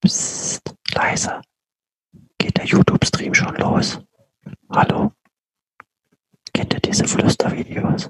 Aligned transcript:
Psst, 0.00 0.62
leise. 0.94 1.40
Geht 2.38 2.56
der 2.56 2.64
YouTube-Stream 2.66 3.34
schon 3.34 3.54
los? 3.56 4.00
Hallo? 4.70 5.10
Kennt 6.54 6.72
ihr 6.72 6.80
diese 6.80 7.04
Flüstervideos? 7.04 8.08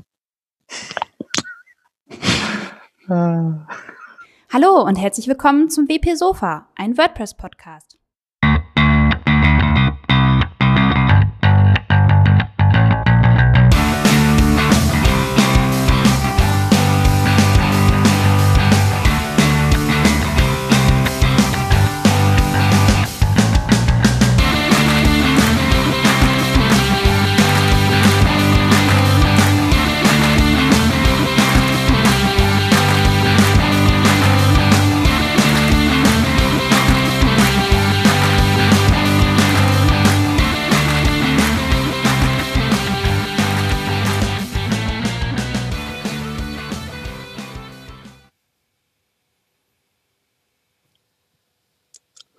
Hallo 3.09 4.83
und 4.85 4.97
herzlich 4.97 5.29
willkommen 5.29 5.71
zum 5.71 5.89
WP 5.89 6.15
Sofa, 6.15 6.69
ein 6.77 6.99
WordPress-Podcast. 6.99 7.99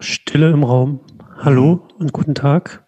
Stille 0.01 0.51
im 0.51 0.63
Raum. 0.63 1.01
Hallo 1.39 1.85
und 1.97 2.13
guten 2.13 2.33
Tag. 2.33 2.85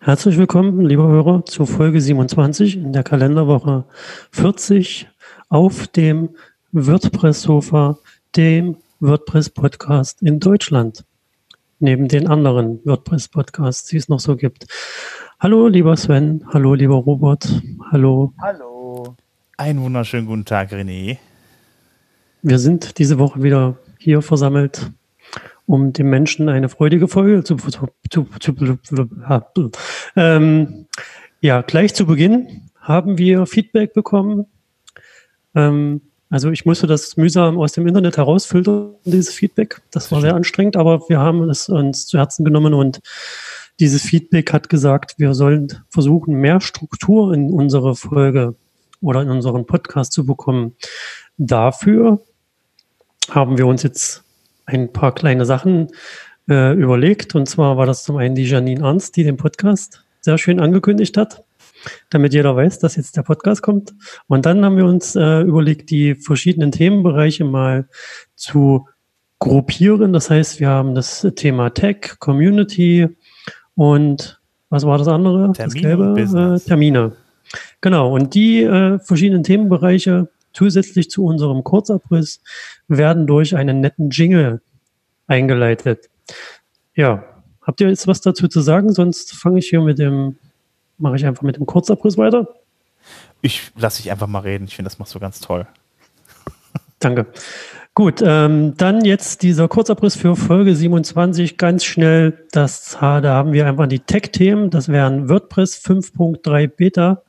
Herzlich 0.00 0.36
willkommen, 0.36 0.84
liebe 0.84 1.04
Hörer, 1.04 1.44
zur 1.44 1.64
Folge 1.64 2.00
27 2.00 2.76
in 2.76 2.92
der 2.92 3.04
Kalenderwoche 3.04 3.84
40 4.32 5.06
auf 5.48 5.86
dem 5.86 6.30
WordPress-Sofa, 6.72 7.98
dem 8.34 8.78
WordPress-Podcast 8.98 10.22
in 10.22 10.40
Deutschland. 10.40 11.04
Neben 11.78 12.08
den 12.08 12.26
anderen 12.26 12.80
WordPress-Podcasts, 12.84 13.86
die 13.88 13.98
es 13.98 14.08
noch 14.08 14.18
so 14.18 14.34
gibt. 14.34 14.66
Hallo, 15.38 15.68
lieber 15.68 15.96
Sven. 15.96 16.44
Hallo, 16.52 16.74
lieber 16.74 16.96
Robert. 16.96 17.62
Hallo. 17.92 18.34
Hallo. 18.40 19.14
Einen 19.56 19.82
wunderschönen 19.82 20.26
guten 20.26 20.44
Tag, 20.44 20.72
René. 20.72 21.18
Wir 22.42 22.58
sind 22.58 22.98
diese 22.98 23.20
Woche 23.20 23.40
wieder 23.40 23.78
hier 23.98 24.20
versammelt, 24.20 24.90
um 25.70 25.92
dem 25.92 26.10
Menschen 26.10 26.48
eine 26.48 26.68
freudige 26.68 27.06
Folge 27.06 27.44
zu, 27.44 27.54
zu, 27.54 27.86
zu, 28.10 28.26
zu 28.82 29.70
ähm, 30.16 30.86
ja, 31.40 31.62
gleich 31.62 31.94
zu 31.94 32.06
Beginn 32.06 32.68
haben 32.80 33.18
wir 33.18 33.46
Feedback 33.46 33.92
bekommen. 33.92 34.46
Ähm, 35.54 36.00
also 36.28 36.50
ich 36.50 36.66
musste 36.66 36.88
das 36.88 37.16
mühsam 37.16 37.56
aus 37.56 37.70
dem 37.70 37.86
Internet 37.86 38.16
herausfiltern, 38.16 38.96
dieses 39.04 39.32
Feedback. 39.32 39.80
Das 39.92 40.10
war 40.10 40.20
sehr 40.20 40.34
anstrengend, 40.34 40.76
aber 40.76 41.08
wir 41.08 41.20
haben 41.20 41.48
es 41.48 41.68
uns 41.68 42.08
zu 42.08 42.18
Herzen 42.18 42.44
genommen 42.44 42.74
und 42.74 42.98
dieses 43.78 44.02
Feedback 44.02 44.52
hat 44.52 44.70
gesagt, 44.70 45.20
wir 45.20 45.34
sollen 45.34 45.72
versuchen, 45.88 46.34
mehr 46.34 46.60
Struktur 46.60 47.32
in 47.32 47.52
unsere 47.52 47.94
Folge 47.94 48.56
oder 49.00 49.22
in 49.22 49.30
unseren 49.30 49.66
Podcast 49.66 50.12
zu 50.12 50.26
bekommen. 50.26 50.74
Dafür 51.38 52.20
haben 53.30 53.56
wir 53.56 53.68
uns 53.68 53.84
jetzt 53.84 54.24
ein 54.78 54.92
paar 54.92 55.14
kleine 55.14 55.44
Sachen 55.44 55.88
äh, 56.48 56.74
überlegt. 56.74 57.34
Und 57.34 57.48
zwar 57.48 57.76
war 57.76 57.86
das 57.86 58.04
zum 58.04 58.16
einen 58.16 58.34
die 58.34 58.44
Janine 58.44 58.84
Ernst, 58.84 59.16
die 59.16 59.24
den 59.24 59.36
Podcast 59.36 60.04
sehr 60.20 60.38
schön 60.38 60.60
angekündigt 60.60 61.16
hat, 61.16 61.44
damit 62.10 62.34
jeder 62.34 62.54
weiß, 62.54 62.78
dass 62.78 62.96
jetzt 62.96 63.16
der 63.16 63.22
Podcast 63.22 63.62
kommt. 63.62 63.94
Und 64.26 64.46
dann 64.46 64.64
haben 64.64 64.76
wir 64.76 64.84
uns 64.84 65.16
äh, 65.16 65.40
überlegt, 65.40 65.90
die 65.90 66.14
verschiedenen 66.14 66.72
Themenbereiche 66.72 67.44
mal 67.44 67.88
zu 68.34 68.86
gruppieren. 69.38 70.12
Das 70.12 70.30
heißt, 70.30 70.60
wir 70.60 70.68
haben 70.68 70.94
das 70.94 71.26
Thema 71.36 71.70
Tech, 71.70 72.18
Community 72.18 73.08
und 73.74 74.40
was 74.68 74.84
war 74.84 74.98
das 74.98 75.08
andere? 75.08 75.52
Termine 75.52 76.14
das 76.14 76.28
gelbe 76.28 76.54
äh, 76.56 76.60
Termine. 76.60 77.12
Genau. 77.80 78.14
Und 78.14 78.34
die 78.34 78.62
äh, 78.62 78.98
verschiedenen 79.00 79.42
Themenbereiche 79.42 80.28
zusätzlich 80.52 81.10
zu 81.10 81.24
unserem 81.24 81.64
Kurzabriss 81.64 82.40
werden 82.88 83.26
durch 83.26 83.56
einen 83.56 83.80
netten 83.80 84.10
Jingle 84.10 84.60
eingeleitet. 85.26 86.08
Ja, 86.94 87.24
habt 87.62 87.80
ihr 87.80 87.88
jetzt 87.88 88.06
was 88.06 88.20
dazu 88.20 88.48
zu 88.48 88.60
sagen? 88.60 88.92
Sonst 88.92 89.34
fange 89.34 89.58
ich 89.58 89.68
hier 89.68 89.80
mit 89.80 89.98
dem, 89.98 90.36
mache 90.98 91.16
ich 91.16 91.26
einfach 91.26 91.42
mit 91.42 91.56
dem 91.56 91.66
Kurzabriss 91.66 92.18
weiter. 92.18 92.48
Ich 93.42 93.72
lasse 93.76 94.02
dich 94.02 94.10
einfach 94.10 94.26
mal 94.26 94.40
reden. 94.40 94.64
Ich 94.64 94.76
finde, 94.76 94.90
das 94.90 94.98
machst 94.98 95.14
du 95.14 95.20
ganz 95.20 95.40
toll. 95.40 95.66
Danke. 96.98 97.26
Gut, 97.94 98.22
ähm, 98.24 98.76
dann 98.76 99.04
jetzt 99.04 99.42
dieser 99.42 99.66
Kurzabriss 99.66 100.16
für 100.16 100.36
Folge 100.36 100.76
27. 100.76 101.58
Ganz 101.58 101.84
schnell, 101.84 102.46
das, 102.52 102.96
da 103.00 103.22
haben 103.22 103.52
wir 103.52 103.66
einfach 103.66 103.88
die 103.88 103.98
Tech-Themen. 103.98 104.70
Das 104.70 104.88
wären 104.88 105.28
WordPress 105.28 105.84
5.3 105.84 106.68
Beta 106.68 107.22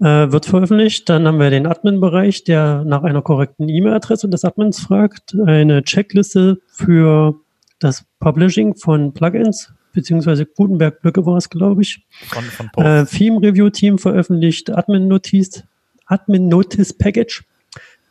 äh, 0.00 0.30
wird 0.30 0.46
veröffentlicht. 0.46 1.08
Dann 1.08 1.26
haben 1.26 1.38
wir 1.38 1.50
den 1.50 1.66
Admin-Bereich, 1.66 2.44
der 2.44 2.84
nach 2.84 3.02
einer 3.02 3.22
korrekten 3.22 3.68
E-Mail-Adresse 3.68 4.28
des 4.28 4.44
Admins 4.44 4.80
fragt. 4.80 5.36
Eine 5.46 5.82
Checkliste 5.82 6.60
für 6.68 7.34
das 7.78 8.04
Publishing 8.20 8.74
von 8.74 9.12
Plugins, 9.12 9.72
beziehungsweise 9.92 10.46
Gutenberg-Blöcke 10.46 11.24
war 11.26 11.36
es, 11.36 11.48
glaube 11.50 11.82
ich. 11.82 12.04
Von, 12.28 12.44
von 12.44 12.66
Äh, 12.76 13.02
Post. 13.02 13.16
Theme 13.16 13.42
Review 13.42 13.70
Team 13.70 13.98
veröffentlicht 13.98 14.70
Admin 14.70 15.08
Notice, 15.08 15.64
Admin 16.06 16.48
Notice 16.48 16.92
Package. 16.92 17.44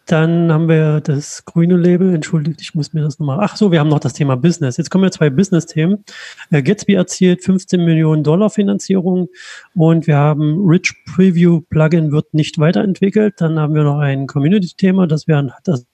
Dann 0.07 0.53
haben 0.53 0.69
wir 0.69 1.01
das 1.01 1.43
grüne 1.43 1.75
Label. 1.75 2.15
Entschuldigt, 2.15 2.61
ich 2.61 2.73
muss 2.73 2.93
mir 2.93 3.01
das 3.01 3.19
nochmal. 3.19 3.39
Ach 3.41 3.57
so, 3.57 3.73
wir 3.73 3.81
haben 3.81 3.89
noch 3.89 3.99
das 3.99 4.13
Thema 4.13 4.37
Business. 4.37 4.77
Jetzt 4.77 4.89
kommen 4.89 5.03
wir 5.03 5.11
zwei 5.11 5.29
Business-Themen. 5.29 6.05
Äh, 6.49 6.63
Gatsby 6.63 6.93
erzielt 6.93 7.43
15 7.43 7.83
Millionen 7.83 8.23
Dollar 8.23 8.49
Finanzierung 8.49 9.27
und 9.75 10.07
wir 10.07 10.15
haben 10.15 10.65
Rich 10.65 10.95
Preview 11.13 11.59
Plugin 11.69 12.13
wird 12.13 12.33
nicht 12.33 12.57
weiterentwickelt. 12.57 13.35
Dann 13.41 13.59
haben 13.59 13.75
wir 13.75 13.83
noch 13.83 13.99
ein 13.99 14.27
Community-Thema. 14.27 15.07
Das 15.07 15.27
wäre 15.27 15.53
das 15.65 15.85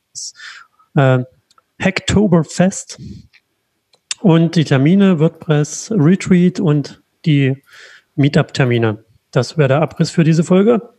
äh, 0.95 1.24
Hacktoberfest 1.81 3.00
und 4.22 4.56
die 4.56 4.63
Termine 4.63 5.19
WordPress 5.19 5.91
Retreat 5.91 6.59
und 6.59 7.01
die 7.25 7.63
Meetup-Termine. 8.16 9.03
Das 9.31 9.57
wäre 9.57 9.69
der 9.69 9.81
Abriss 9.81 10.12
für 10.12 10.24
diese 10.24 10.44
Folge. 10.44 10.94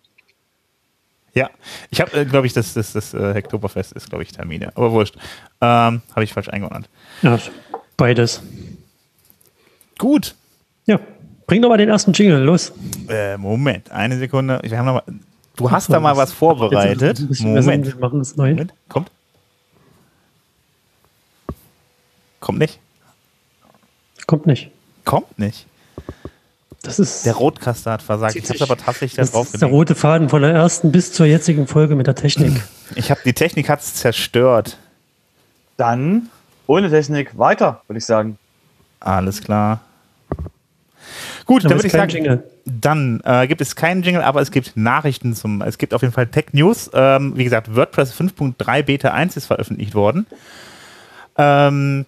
Ja, 1.34 1.50
ich 1.90 2.00
habe, 2.00 2.12
äh, 2.12 2.24
glaube 2.24 2.46
ich, 2.46 2.52
das, 2.52 2.74
das, 2.74 2.92
das 2.92 3.12
äh, 3.12 3.34
Hacktoberfest 3.34 3.92
ist, 3.92 4.08
glaube 4.08 4.22
ich, 4.22 4.32
Termine. 4.32 4.70
Aber 4.76 4.92
wurscht. 4.92 5.16
Ähm, 5.60 6.02
habe 6.10 6.24
ich 6.24 6.32
falsch 6.32 6.48
eingeordnet. 6.48 6.88
Ja, 7.22 7.38
beides. 7.96 8.40
Gut. 9.98 10.34
Ja, 10.86 11.00
bring 11.46 11.60
doch 11.62 11.68
mal 11.68 11.78
den 11.78 11.88
ersten 11.88 12.12
Jingle, 12.12 12.38
los. 12.42 12.72
Äh, 13.08 13.36
Moment, 13.36 13.90
eine 13.90 14.16
Sekunde. 14.18 14.60
Wir 14.62 14.78
haben 14.78 14.86
noch 14.86 14.94
mal, 14.94 15.02
du 15.56 15.70
hast 15.70 15.90
da 15.90 15.98
mal 15.98 16.16
was 16.16 16.32
vorbereitet. 16.32 17.20
Moment. 17.40 17.86
Wir 17.86 17.96
machen 17.96 18.20
es 18.20 18.36
neu. 18.36 18.50
Moment. 18.50 18.72
Kommt. 18.88 19.10
Kommt 22.38 22.58
nicht. 22.58 22.78
Kommt 24.26 24.46
nicht. 24.46 24.70
Kommt 25.04 25.38
nicht. 25.38 25.66
Das 26.84 26.98
ist, 26.98 27.24
Der 27.24 27.34
Rotkaster 27.34 27.92
hat 27.92 28.02
versagt. 28.02 28.36
Ich 28.36 28.48
habe 28.48 28.62
aber 28.62 28.76
tatsächlich 28.76 29.14
da 29.14 29.22
das 29.22 29.32
drauf 29.32 29.52
ist 29.52 29.60
der 29.60 29.68
rote 29.70 29.94
Faden 29.94 30.28
von 30.28 30.42
der 30.42 30.52
ersten 30.52 30.92
bis 30.92 31.12
zur 31.12 31.26
jetzigen 31.26 31.66
Folge 31.66 31.96
mit 31.96 32.06
der 32.06 32.14
Technik. 32.14 32.62
Ich 32.94 33.10
habe 33.10 33.20
die 33.24 33.32
Technik 33.32 33.68
hat's 33.70 33.94
zerstört. 33.94 34.76
Dann 35.78 36.28
ohne 36.66 36.90
Technik 36.90 37.36
weiter, 37.38 37.82
würde 37.88 37.98
ich 37.98 38.04
sagen. 38.04 38.38
Alles 39.00 39.40
klar. 39.42 39.80
Gut, 41.46 41.64
dann 41.64 41.72
ist 41.72 41.78
würde 41.78 41.86
ich 41.86 41.92
sagen, 41.92 42.10
Jingle. 42.10 42.50
dann 42.64 43.20
äh, 43.24 43.46
gibt 43.46 43.60
es 43.60 43.76
keinen 43.76 44.02
Jingle, 44.02 44.22
aber 44.22 44.40
es 44.40 44.50
gibt 44.50 44.76
Nachrichten 44.76 45.34
zum, 45.34 45.62
es 45.62 45.78
gibt 45.78 45.92
auf 45.94 46.02
jeden 46.02 46.14
Fall 46.14 46.26
Tech 46.26 46.46
News. 46.52 46.90
Ähm, 46.94 47.36
wie 47.36 47.44
gesagt, 47.44 47.74
WordPress 47.74 48.14
5.3 48.14 48.82
Beta 48.82 49.10
1 49.10 49.36
ist 49.36 49.46
veröffentlicht 49.46 49.94
worden. 49.94 50.26
Ähm, 51.36 52.06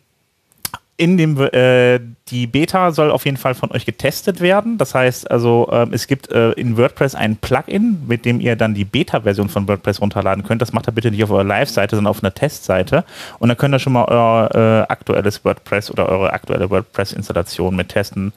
in 0.98 1.18
dem, 1.18 1.38
äh, 1.38 2.00
die 2.28 2.46
Beta 2.46 2.90
soll 2.90 3.10
auf 3.10 3.26
jeden 3.26 3.36
Fall 3.36 3.54
von 3.54 3.70
euch 3.70 3.84
getestet 3.84 4.40
werden. 4.40 4.78
Das 4.78 4.94
heißt 4.94 5.30
also, 5.30 5.68
ähm, 5.70 5.90
es 5.92 6.06
gibt 6.06 6.30
äh, 6.32 6.52
in 6.52 6.78
WordPress 6.78 7.14
ein 7.14 7.36
Plugin, 7.36 8.02
mit 8.06 8.24
dem 8.24 8.40
ihr 8.40 8.56
dann 8.56 8.74
die 8.74 8.86
Beta-Version 8.86 9.50
von 9.50 9.68
WordPress 9.68 10.00
runterladen 10.00 10.42
könnt. 10.42 10.62
Das 10.62 10.72
macht 10.72 10.88
ihr 10.88 10.92
bitte 10.92 11.10
nicht 11.10 11.22
auf 11.22 11.30
eurer 11.30 11.44
Live-Seite, 11.44 11.96
sondern 11.96 12.10
auf 12.10 12.22
einer 12.22 12.32
Testseite. 12.32 13.04
Und 13.38 13.48
dann 13.48 13.58
könnt 13.58 13.74
ihr 13.74 13.78
schon 13.78 13.92
mal 13.92 14.06
euer 14.06 14.48
äh, 14.54 14.90
aktuelles 14.90 15.44
WordPress 15.44 15.90
oder 15.90 16.08
eure 16.08 16.32
aktuelle 16.32 16.70
WordPress-Installation 16.70 17.76
mit 17.76 17.90
testen. 17.90 18.32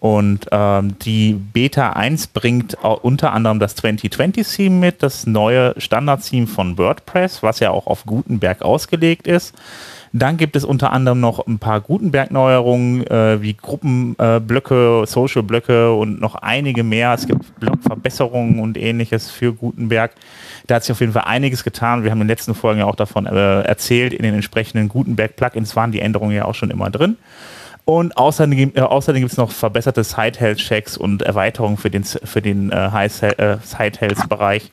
Und 0.00 0.46
ähm, 0.52 0.96
die 1.00 1.32
Beta 1.32 1.90
1 1.90 2.28
bringt 2.28 2.74
unter 2.84 3.32
anderem 3.32 3.58
das 3.58 3.76
2020-Theme 3.76 4.76
mit, 4.76 5.02
das 5.02 5.26
neue 5.26 5.74
Standard-Theme 5.76 6.46
von 6.46 6.78
WordPress, 6.78 7.42
was 7.42 7.58
ja 7.58 7.70
auch 7.70 7.88
auf 7.88 8.04
Gutenberg 8.06 8.62
ausgelegt 8.62 9.26
ist. 9.26 9.56
Dann 10.12 10.36
gibt 10.36 10.56
es 10.56 10.64
unter 10.64 10.92
anderem 10.92 11.20
noch 11.20 11.46
ein 11.46 11.58
paar 11.58 11.80
Gutenberg-Neuerungen 11.80 13.06
äh, 13.06 13.42
wie 13.42 13.54
Gruppenblöcke, 13.54 15.02
äh, 15.02 15.06
Social-Blöcke 15.06 15.92
und 15.92 16.20
noch 16.20 16.34
einige 16.36 16.82
mehr. 16.82 17.12
Es 17.14 17.26
gibt 17.26 17.58
Blog-Verbesserungen 17.60 18.60
und 18.60 18.78
ähnliches 18.78 19.30
für 19.30 19.52
Gutenberg. 19.52 20.12
Da 20.66 20.76
hat 20.76 20.84
sich 20.84 20.92
auf 20.92 21.00
jeden 21.00 21.12
Fall 21.12 21.24
einiges 21.26 21.64
getan. 21.64 22.04
Wir 22.04 22.10
haben 22.10 22.20
in 22.20 22.26
den 22.26 22.36
letzten 22.36 22.54
Folgen 22.54 22.80
ja 22.80 22.86
auch 22.86 22.96
davon 22.96 23.26
äh, 23.26 23.62
erzählt. 23.62 24.12
In 24.12 24.22
den 24.22 24.34
entsprechenden 24.34 24.88
Gutenberg-Plugins 24.88 25.76
waren 25.76 25.92
die 25.92 26.00
Änderungen 26.00 26.34
ja 26.34 26.44
auch 26.44 26.54
schon 26.54 26.70
immer 26.70 26.90
drin. 26.90 27.16
Und 27.84 28.16
außerdem, 28.16 28.72
äh, 28.74 28.80
außerdem 28.80 29.22
gibt 29.22 29.32
es 29.32 29.38
noch 29.38 29.50
verbesserte 29.50 30.04
Side-Health-Checks 30.04 30.96
und 30.96 31.22
Erweiterungen 31.22 31.78
für 31.78 31.90
den, 31.90 32.04
für 32.04 32.42
den 32.42 32.70
äh, 32.70 33.08
Side-Health-Bereich 33.08 34.70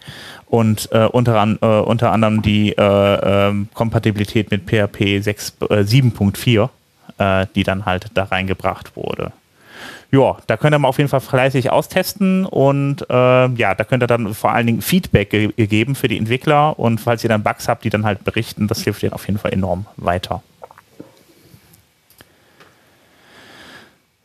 und 0.48 0.90
äh, 0.92 1.06
unter, 1.06 1.40
an, 1.40 1.57
äh, 1.62 1.66
unter 1.66 2.12
anderem 2.12 2.42
die 2.42 2.72
äh, 2.72 2.81
ähm, 2.81 3.69
Kompatibilität 3.74 4.52
mit 4.52 4.63
PHP 4.66 5.22
7.4, 5.22 6.69
äh, 7.18 7.48
die 7.56 7.63
dann 7.63 7.86
halt 7.86 8.07
da 8.13 8.25
reingebracht 8.25 8.96
wurde. 8.96 9.31
Ja, 10.12 10.38
da 10.48 10.56
könnt 10.56 10.74
ihr 10.74 10.80
mal 10.80 10.88
auf 10.88 10.98
jeden 10.98 11.10
Fall 11.10 11.19
fleißig 11.19 11.72
austesten 11.72 12.46
und 12.46 13.06
äh, 13.10 13.48
ja, 13.48 13.75
da 13.75 13.84
könnt 13.84 14.04
ihr 14.04 14.08
dann 14.08 14.34
vor 14.34 14.54
allen 14.54 14.68
Dingen 14.68 14.81
Feedback 14.81 15.30
ge 15.30 15.51
geben 15.58 15.96
für 15.96 16.08
die 16.08 16.18
Entwickler 16.18 16.78
und 16.80 17.00
falls 17.00 17.24
ihr 17.24 17.30
dann 17.30 17.44
Bugs 17.44 17.68
habt, 17.68 17.84
die 17.84 17.90
dann 17.90 18.06
halt 18.06 18.24
berichten, 18.24 18.68
das 18.68 18.81
hilft 18.84 19.01
denen 19.01 19.13
auf 19.13 19.28
jeden 19.28 19.40
Fall 19.40 19.51
enorm 19.51 19.88
weiter. 19.98 20.42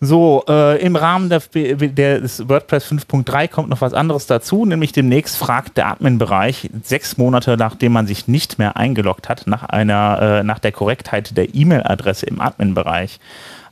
So, 0.03 0.45
äh, 0.49 0.81
im 0.81 0.97
Rahmen 0.97 1.29
der, 1.29 1.43
der, 1.53 2.21
des 2.21 2.49
WordPress 2.49 2.87
5.3 2.87 3.49
kommt 3.49 3.69
noch 3.69 3.83
was 3.83 3.93
anderes 3.93 4.27
dazu, 4.27 4.65
nämlich 4.65 4.93
demnächst 4.93 5.37
fragt 5.37 5.77
der 5.77 5.89
Admin-Bereich 5.89 6.71
sechs 6.83 7.19
Monate 7.19 7.59
nachdem 7.59 7.93
man 7.93 8.07
sich 8.07 8.27
nicht 8.27 8.59
mehr 8.59 8.79
eingeloggt 8.79 9.29
hat, 9.29 9.47
nach 9.47 9.65
einer, 9.65 10.41
äh, 10.41 10.43
nach 10.43 10.59
der 10.59 10.73
Korrektheit 10.73 11.37
der 11.37 11.55
E-Mail-Adresse 11.55 12.25
im 12.25 12.41
Admin-Bereich. 12.41 13.21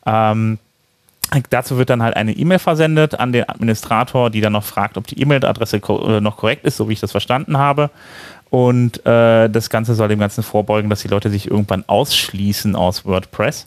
Ähm, 0.04 0.58
dazu 1.48 1.78
wird 1.78 1.88
dann 1.88 2.02
halt 2.02 2.14
eine 2.14 2.32
E-Mail 2.32 2.58
versendet 2.58 3.18
an 3.18 3.32
den 3.32 3.48
Administrator, 3.48 4.28
die 4.28 4.42
dann 4.42 4.52
noch 4.52 4.64
fragt, 4.64 4.98
ob 4.98 5.06
die 5.06 5.18
E-Mail-Adresse 5.22 5.80
ko 5.80 6.18
äh, 6.18 6.20
noch 6.20 6.36
korrekt 6.36 6.66
ist, 6.66 6.76
so 6.76 6.90
wie 6.90 6.92
ich 6.92 7.00
das 7.00 7.12
verstanden 7.12 7.56
habe. 7.56 7.88
Und 8.50 9.04
äh, 9.06 9.48
das 9.48 9.70
Ganze 9.70 9.94
soll 9.94 10.08
dem 10.08 10.20
Ganzen 10.20 10.42
vorbeugen, 10.42 10.90
dass 10.90 11.00
die 11.00 11.08
Leute 11.08 11.30
sich 11.30 11.50
irgendwann 11.50 11.84
ausschließen 11.86 12.76
aus 12.76 13.06
WordPress. 13.06 13.66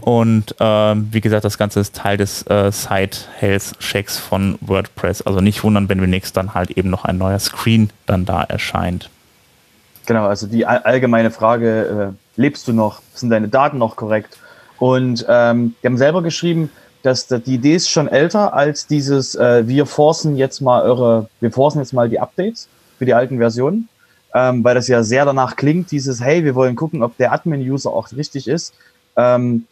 Und 0.00 0.54
ähm, 0.60 1.08
wie 1.10 1.20
gesagt, 1.20 1.44
das 1.44 1.56
Ganze 1.56 1.80
ist 1.80 1.96
Teil 1.96 2.16
des 2.16 2.46
äh, 2.46 2.70
Site 2.70 3.18
Health 3.38 3.78
Checks 3.78 4.18
von 4.18 4.58
WordPress. 4.60 5.22
Also 5.22 5.40
nicht 5.40 5.64
wundern, 5.64 5.88
wenn 5.88 5.98
demnächst 5.98 6.36
dann 6.36 6.54
halt 6.54 6.72
eben 6.72 6.90
noch 6.90 7.04
ein 7.04 7.16
neuer 7.16 7.38
Screen 7.38 7.90
dann 8.06 8.24
da 8.24 8.42
erscheint. 8.42 9.08
Genau, 10.06 10.26
also 10.26 10.46
die 10.46 10.66
allgemeine 10.66 11.30
Frage, 11.30 12.14
äh, 12.36 12.40
lebst 12.40 12.68
du 12.68 12.72
noch? 12.72 13.00
Sind 13.14 13.30
deine 13.30 13.48
Daten 13.48 13.78
noch 13.78 13.96
korrekt? 13.96 14.36
Und 14.78 15.24
ähm, 15.28 15.74
die 15.82 15.86
haben 15.86 15.96
selber 15.96 16.22
geschrieben, 16.22 16.70
dass 17.02 17.26
die 17.26 17.54
Idee 17.54 17.74
ist 17.74 17.90
schon 17.90 18.08
älter 18.08 18.54
als 18.54 18.86
dieses, 18.86 19.34
äh, 19.34 19.66
wir 19.68 19.86
forcen 19.86 20.36
jetzt 20.36 20.60
mal 20.60 20.82
eure, 20.82 21.28
wir 21.40 21.52
forcen 21.52 21.78
jetzt 21.78 21.92
mal 21.92 22.08
die 22.08 22.18
Updates 22.18 22.68
für 22.98 23.04
die 23.04 23.14
alten 23.14 23.38
Versionen, 23.38 23.88
ähm, 24.34 24.64
weil 24.64 24.74
das 24.74 24.88
ja 24.88 25.02
sehr 25.02 25.24
danach 25.24 25.56
klingt, 25.56 25.90
dieses, 25.90 26.20
hey, 26.20 26.44
wir 26.44 26.54
wollen 26.54 26.76
gucken, 26.76 27.02
ob 27.02 27.16
der 27.18 27.32
Admin-User 27.32 27.90
auch 27.90 28.10
richtig 28.12 28.48
ist. 28.48 28.74
Ähm, 29.16 29.66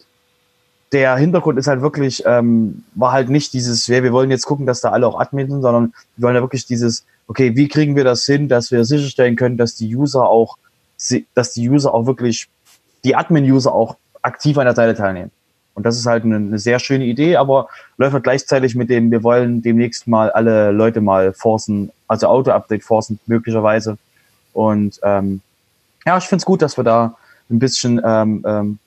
der 0.93 1.17
Hintergrund 1.17 1.59
ist 1.59 1.67
halt 1.67 1.81
wirklich, 1.81 2.23
ähm, 2.27 2.85
war 2.95 3.13
halt 3.13 3.31
nicht 3.31 3.53
dieses, 3.55 3.87
ja, 3.87 4.03
wir 4.03 4.13
wollen 4.13 4.31
jetzt 4.31 4.45
gucken, 4.45 4.67
dass 4.67 4.83
da 4.83 4.91
alle 4.91 5.07
auch 5.07 5.19
Admin 5.19 5.51
sind, 5.51 5.63
sondern 5.63 5.95
wir 6.17 6.27
wollen 6.27 6.37
ja 6.37 6.43
wirklich 6.43 6.67
dieses, 6.67 7.05
okay, 7.27 7.57
wie 7.57 7.69
kriegen 7.69 7.97
wir 7.97 8.05
das 8.05 8.25
hin, 8.25 8.49
dass 8.49 8.71
wir 8.71 8.85
sicherstellen 8.85 9.37
können, 9.37 9.57
dass 9.57 9.75
die 9.75 9.95
User 9.95 10.29
auch, 10.29 10.59
dass 11.35 11.53
die 11.53 11.69
User 11.69 11.95
auch 11.95 12.07
wirklich, 12.07 12.49
die 13.05 13.17
Admin-User 13.17 13.75
auch 13.75 13.97
aktiv 14.21 14.59
an 14.59 14.67
der 14.67 14.75
Seite 14.75 14.95
teilnehmen. 14.95 15.31
Und 15.75 15.87
das 15.87 15.97
ist 15.97 16.07
halt 16.07 16.25
eine, 16.25 16.37
eine 16.37 16.59
sehr 16.59 16.79
schöne 16.79 17.07
Idee, 17.07 17.37
aber 17.37 17.69
läuft 17.97 18.13
halt 18.13 18.25
gleichzeitig 18.25 18.75
mit 18.75 18.91
dem, 18.91 19.11
wir 19.11 19.23
wollen 19.23 19.63
demnächst 19.63 20.07
mal 20.07 20.31
alle 20.31 20.71
Leute 20.71 21.01
mal 21.01 21.33
forcen, 21.33 21.91
also 22.07 22.27
Auto-Update 22.27 22.85
forcen, 22.85 23.19
möglicherweise. 23.27 23.97
Und 24.53 25.01
ähm, 25.03 25.41
ja, 26.05 26.19
ich 26.19 26.25
finde 26.25 26.43
es 26.43 26.45
gut, 26.45 26.61
dass 26.61 26.77
wir 26.77 26.85
da 26.85 27.17
ein 27.51 27.59
bisschen 27.59 28.01
ähm, 28.05 28.45
ähm, 28.47 28.79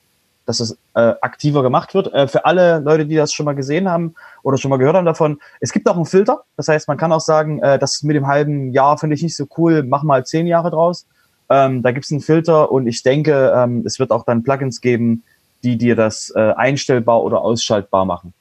dass 0.45 0.59
es 0.59 0.77
äh, 0.94 1.13
aktiver 1.21 1.63
gemacht 1.63 1.94
wird. 1.94 2.13
Äh, 2.13 2.27
für 2.27 2.45
alle 2.45 2.80
Leute, 2.80 3.06
die 3.06 3.15
das 3.15 3.33
schon 3.33 3.45
mal 3.45 3.56
gesehen 3.56 3.89
haben 3.89 4.15
oder 4.44 4.57
schon 4.57 4.69
mal 4.69 4.77
gehört 4.77 4.95
haben 4.95 5.06
davon, 5.06 5.39
es 5.59 5.71
gibt 5.71 5.88
auch 5.88 5.95
einen 5.95 6.06
Filter. 6.06 6.44
Das 6.57 6.68
heißt, 6.68 6.88
man 6.88 6.97
kann 6.97 7.12
auch 7.12 7.21
sagen, 7.21 7.62
äh, 7.62 7.80
das 7.80 8.03
mit 8.03 8.15
dem 8.15 8.27
halben 8.27 8.71
Jahr 8.71 8.97
finde 8.97 9.15
ich 9.15 9.24
nicht 9.24 9.36
so 9.36 9.47
cool, 9.57 9.83
mach 9.83 10.03
mal 10.03 10.25
zehn 10.25 10.47
Jahre 10.47 10.71
draus. 10.71 11.07
Ähm, 11.50 11.83
da 11.83 11.92
gibt 11.92 12.06
es 12.06 12.12
einen 12.12 12.21
Filter 12.21 12.71
und 12.71 12.88
ich 12.88 13.03
denke, 13.03 13.53
ähm, 13.56 13.83
es 13.86 14.00
wird 14.00 14.12
auch 14.12 14.24
dann 14.24 14.44
Plugins 14.44 14.81
geben, 14.81 15.24
die 15.63 15.77
dir 15.77 15.95
das 15.95 16.31
äh, 16.36 16.53
einstellbar 16.56 17.24
oder 17.24 17.42
ausschaltbar 17.42 18.06
machen. 18.06 18.33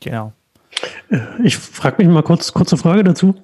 Genau. 0.00 0.32
Äh, 1.10 1.18
ich 1.42 1.56
frage 1.56 2.04
mich 2.04 2.12
mal 2.12 2.22
kurz, 2.22 2.52
kurze 2.52 2.76
Frage 2.76 3.04
dazu. 3.04 3.34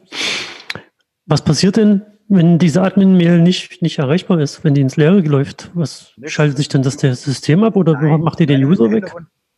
Was 1.27 1.43
passiert 1.43 1.77
denn, 1.77 2.03
wenn 2.31 2.59
diese 2.59 2.81
Admin-Mail 2.83 3.41
nicht, 3.41 3.83
nicht 3.83 3.99
erreichbar 3.99 4.41
ist, 4.41 4.63
wenn 4.65 4.73
die 4.73 4.81
ins 4.81 4.97
Leere 4.97 5.21
läuft, 5.21 5.71
was 5.75 6.13
schaltet 6.25 6.57
sich 6.59 6.69
denn 6.69 6.83
das 6.83 6.97
der 6.97 7.15
System 7.17 7.65
ab 7.65 7.77
oder 7.77 8.01
Nein, 8.01 8.21
macht 8.21 8.41
ihr 8.41 8.47
den 8.47 8.65
User 8.65 8.91
weg? 8.91 9.13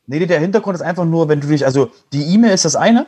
Nee, 0.06 0.24
der 0.26 0.40
Hintergrund 0.40 0.74
ist 0.74 0.82
einfach 0.82 1.04
nur, 1.04 1.28
wenn 1.28 1.40
du 1.40 1.48
dich, 1.48 1.64
also 1.64 1.90
die 2.12 2.34
E-Mail 2.34 2.52
ist 2.52 2.64
das 2.64 2.74
eine 2.74 3.06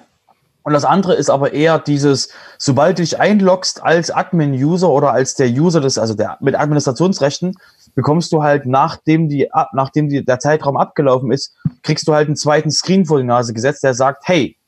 und 0.64 0.74
das 0.74 0.84
andere 0.84 1.14
ist 1.14 1.30
aber 1.30 1.54
eher 1.54 1.78
dieses, 1.78 2.28
sobald 2.58 2.98
du 2.98 3.02
dich 3.02 3.18
einloggst 3.18 3.82
als 3.82 4.10
Admin-User 4.10 4.90
oder 4.90 5.12
als 5.12 5.34
der 5.34 5.48
User 5.48 5.80
des, 5.80 5.98
also 5.98 6.14
der 6.14 6.36
mit 6.40 6.54
Administrationsrechten, 6.54 7.54
bekommst 7.94 8.32
du 8.32 8.42
halt, 8.42 8.66
nachdem 8.66 9.28
die, 9.28 9.48
nachdem 9.72 10.08
die, 10.10 10.24
der 10.24 10.38
Zeitraum 10.40 10.76
abgelaufen 10.76 11.32
ist, 11.32 11.54
kriegst 11.82 12.06
du 12.06 12.12
halt 12.12 12.28
einen 12.28 12.36
zweiten 12.36 12.70
Screen 12.70 13.06
vor 13.06 13.18
die 13.18 13.26
Nase 13.26 13.54
gesetzt, 13.54 13.82
der 13.82 13.94
sagt, 13.94 14.24
hey, 14.26 14.58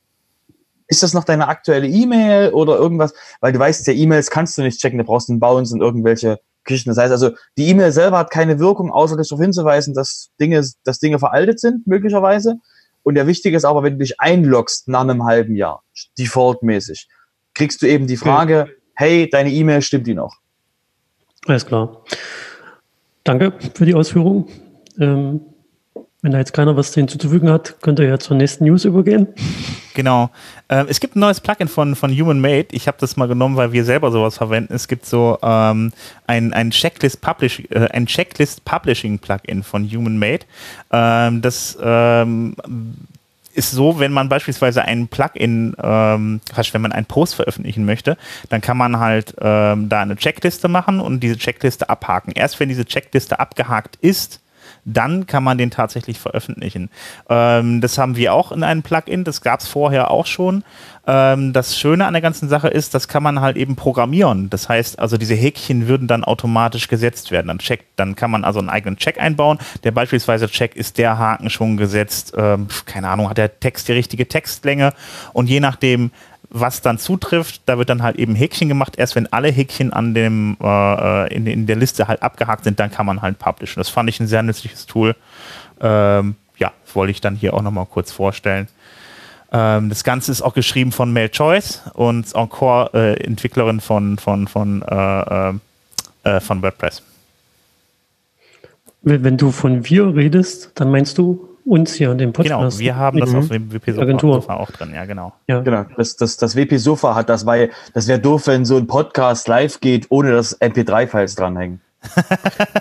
ist 0.89 1.03
das 1.03 1.15
noch 1.15 1.25
deine 1.25 1.49
aktuelle 1.49 1.87
E-Mail 1.87 2.53
oder 2.53 2.77
irgendwas? 2.77 3.13
Weil 3.41 3.53
du 3.53 3.59
weißt 3.59 3.87
ja, 3.87 3.93
E-Mails 3.93 4.31
kannst 4.31 4.57
du 4.57 4.63
nicht 4.63 4.81
checken, 4.81 4.99
du 4.99 5.05
brauchst 5.05 5.29
einen 5.31 5.41
Bounce 5.41 5.75
und 5.75 5.81
irgendwelche 5.81 6.39
Geschichten. 6.65 6.91
Das 6.91 6.99
heißt 6.99 7.13
also, 7.13 7.31
die 7.57 7.69
E-Mail 7.69 7.93
selber 7.93 8.19
hat 8.19 8.31
keine 8.31 8.59
Wirkung, 8.59 8.91
außer 8.91 9.17
dich 9.17 9.29
darauf 9.29 9.43
hinzuweisen, 9.43 9.95
dass 9.95 10.31
Dinge, 10.41 10.63
dass 10.85 10.99
Dinge 10.99 11.19
veraltet 11.19 11.61
sind, 11.61 11.87
möglicherweise. 11.87 12.57
Und 13.03 13.15
der 13.15 13.27
Wichtige 13.27 13.57
ist 13.57 13.65
aber, 13.65 13.83
wenn 13.83 13.95
du 13.95 13.99
dich 14.01 14.21
einloggst 14.21 14.89
nach 14.89 15.03
einem 15.03 15.25
halben 15.25 15.55
Jahr, 15.55 15.83
defaultmäßig, 16.19 17.09
kriegst 17.55 17.81
du 17.83 17.87
eben 17.87 18.07
die 18.07 18.17
Frage, 18.17 18.69
hey, 18.95 19.29
deine 19.31 19.51
E-Mail 19.51 19.83
stimmt 19.83 20.07
die 20.07 20.15
noch? 20.15 20.37
Alles 21.47 21.65
klar. 21.65 22.03
Danke 23.25 23.53
für 23.75 23.87
die 23.87 23.95
Ausführung. 23.95 24.49
Ähm, 24.99 25.41
wenn 26.27 26.33
da 26.33 26.39
jetzt 26.39 26.53
keiner 26.53 26.77
was 26.77 26.93
hinzuzufügen 26.93 27.49
hat, 27.49 27.77
könnt 27.83 28.01
ihr 28.01 28.07
ja 28.09 28.19
zur 28.19 28.37
nächsten 28.37 28.65
News 28.65 28.85
übergehen. 28.85 29.29
Genau. 29.95 30.29
Ähm, 30.69 30.87
es 30.91 30.99
gibt 30.99 31.15
ein 31.15 31.21
neues 31.21 31.41
Plugin 31.41 31.69
von, 31.69 31.95
von 31.95 32.11
Human 32.11 32.41
Made. 32.41 32.67
Ich 32.73 32.89
habe 32.89 32.99
das 33.01 33.17
mal 33.17 33.29
genommen, 33.29 33.57
weil 33.57 33.71
wir 33.71 33.85
selber 33.85 34.11
sowas 34.11 34.37
verwenden. 34.37 34.75
Es 34.75 34.89
gibt 34.89 35.07
so 35.07 35.39
ähm, 35.41 35.93
ein, 36.27 36.53
ein, 36.53 36.73
Checklist 36.73 37.21
Publish, 37.21 37.63
äh, 37.71 37.87
ein 37.93 38.07
Checklist 38.07 38.65
Publishing 38.65 39.21
Plugin 39.21 39.63
von 39.63 39.89
Human 39.89 40.19
Made. 40.19 40.41
Ähm, 40.91 41.43
das 41.43 41.79
ähm, 41.81 42.57
ist 43.55 43.71
so, 43.71 44.01
wenn 44.01 44.13
man 44.13 44.29
beispielsweise 44.29 44.83
ein 44.83 45.07
Plugin, 45.07 45.77
ähm, 45.81 46.41
wenn 46.73 46.83
man 46.83 46.91
einen 46.91 47.07
Post 47.07 47.37
veröffentlichen 47.37 47.85
möchte, 47.85 48.17
dann 48.49 48.61
kann 48.61 48.77
man 48.77 48.99
halt 48.99 49.37
ähm, 49.41 49.89
da 49.89 50.03
eine 50.03 50.17
Checkliste 50.17 50.67
machen 50.67 50.99
und 50.99 51.21
diese 51.21 51.39
Checkliste 51.39 51.89
abhaken. 51.89 52.33
Erst 52.35 52.59
wenn 52.59 52.69
diese 52.69 52.85
Checkliste 52.85 53.39
abgehakt 53.39 53.97
ist, 54.01 54.41
dann 54.87 55.27
kann 55.27 55.45
man 55.45 55.59
den 55.59 55.71
tatsächlich 55.71 56.19
veröffentlichen. 56.19 56.89
Ähm, 57.29 57.81
das 57.81 57.99
haben 57.99 58.17
wir 58.17 58.33
auch 58.33 58.53
in 58.53 58.63
einem 58.63 58.83
Plugin, 58.83 59.25
das 59.25 59.43
gab 59.43 59.61
es 59.61 59.69
vorher 59.69 60.11
auch 60.11 60.27
schon. 60.27 60.65
Ähm, 61.09 61.53
das 61.53 61.79
Schöne 61.79 62.07
an 62.07 62.15
der 62.15 62.23
ganzen 62.23 62.49
Sache 62.49 62.69
ist, 62.69 62.95
das 62.95 63.09
kann 63.09 63.23
man 63.23 63.41
halt 63.41 63.57
eben 63.57 63.77
programmieren. 63.77 64.49
Das 64.49 64.69
heißt, 64.69 64.99
also 64.99 65.19
diese 65.19 65.35
Häkchen 65.35 65.89
würden 65.89 66.07
dann 66.07 66.25
automatisch 66.25 66.89
gesetzt 66.89 67.31
werden. 67.33 67.49
Dann, 67.49 67.59
checkt, 67.59 67.85
dann 67.97 68.15
kann 68.15 68.31
man 68.31 68.45
also 68.45 68.61
einen 68.61 68.71
eigenen 68.71 68.97
Check 68.97 69.21
einbauen, 69.21 69.59
der 69.83 69.91
beispielsweise 69.91 70.49
checkt, 70.49 70.77
ist 70.77 70.99
der 70.99 71.19
Haken 71.19 71.51
schon 71.51 71.77
gesetzt, 71.77 72.33
ähm, 72.37 72.69
keine 72.87 73.09
Ahnung, 73.09 73.29
hat 73.29 73.39
der 73.39 73.59
Text 73.59 73.89
die 73.89 73.93
richtige 73.93 74.29
Textlänge 74.29 74.93
und 75.33 75.49
je 75.49 75.61
nachdem, 75.61 76.13
was 76.61 76.81
dann 76.81 76.99
zutrifft, 76.99 77.63
da 77.67 77.79
wird 77.79 77.89
dann 77.91 78.03
halt 78.03 78.17
eben 78.17 78.35
Häkchen 78.35 78.69
gemacht. 78.69 78.95
Erst 78.97 79.15
wenn 79.15 79.33
alle 79.33 79.49
Häkchen 79.49 79.93
an 79.93 80.15
dem, 80.15 80.57
äh, 80.63 81.35
in, 81.35 81.47
in, 81.47 81.67
der 81.67 81.77
Liste 81.77 82.09
halt 82.09 82.23
abgehakt 82.23 82.65
sind, 82.65 82.81
dann 82.81 82.91
kann 82.91 83.07
man 83.07 83.23
halt 83.23 83.39
publishen. 83.39 83.81
Das 83.81 83.89
fand 83.89 84.09
ich 84.09 84.21
ein 84.21 84.27
sehr 84.27 84.43
nützliches 84.43 84.87
Tool. 84.87 85.15
Ähm, 85.81 86.37
ja, 86.59 86.73
wollte 86.95 87.11
ich 87.11 87.21
dann 87.21 87.37
hier 87.37 87.55
auch 87.55 87.63
nochmal 87.63 87.87
kurz 87.87 88.11
vorstellen. 88.11 88.69
Ähm, 89.53 89.89
das 89.89 90.03
Ganze 90.03 90.33
ist 90.33 90.43
auch 90.43 90.55
geschrieben 90.55 90.93
von 90.93 91.13
Mel 91.13 91.29
Choice 91.29 91.83
und 91.95 92.35
Encore 92.35 92.91
äh, 92.95 93.23
Entwicklerin 93.23 93.81
von, 93.81 94.19
von, 94.19 94.49
von, 94.49 94.83
äh, 94.83 95.53
äh, 96.25 96.41
von 96.41 96.63
WordPress. 96.63 97.03
Wenn 99.03 99.37
du 99.37 99.53
von 99.53 99.89
wir 99.89 100.17
redest, 100.17 100.73
dann 100.75 100.91
meinst 100.91 101.19
du 101.19 101.56
uns 101.67 101.95
hier 101.95 102.15
dem 102.15 102.33
genau, 102.33 102.33
Podcast. 102.33 102.79
Genau, 102.79 102.87
wir 102.87 102.97
haben 102.97 103.21
das 103.21 103.31
mhm. 103.31 103.39
auf 103.39 103.49
dem 103.49 103.73
WP 103.73 104.21
Sofa 104.21 104.55
auch 104.55 104.71
drin, 104.71 104.93
ja, 104.95 105.05
genau. 105.05 105.33
Ja. 105.49 105.61
Genau, 105.61 105.85
das, 105.97 106.17
das, 106.17 106.37
das 106.37 106.57
WP 106.57 106.79
Sofa 106.79 107.15
hat 107.15 107.29
das, 107.29 107.45
weil 107.45 107.71
das 107.93 108.07
wäre 108.09 108.19
doof, 108.19 108.47
wenn 108.47 108.65
so 108.65 108.77
ein 108.77 108.87
Podcast 108.87 109.49
live 109.49 109.81
geht, 109.81 110.07
ohne 110.11 110.33
dass 110.33 110.59
MP3-Files 110.61 111.35
dranhängen. 111.35 111.81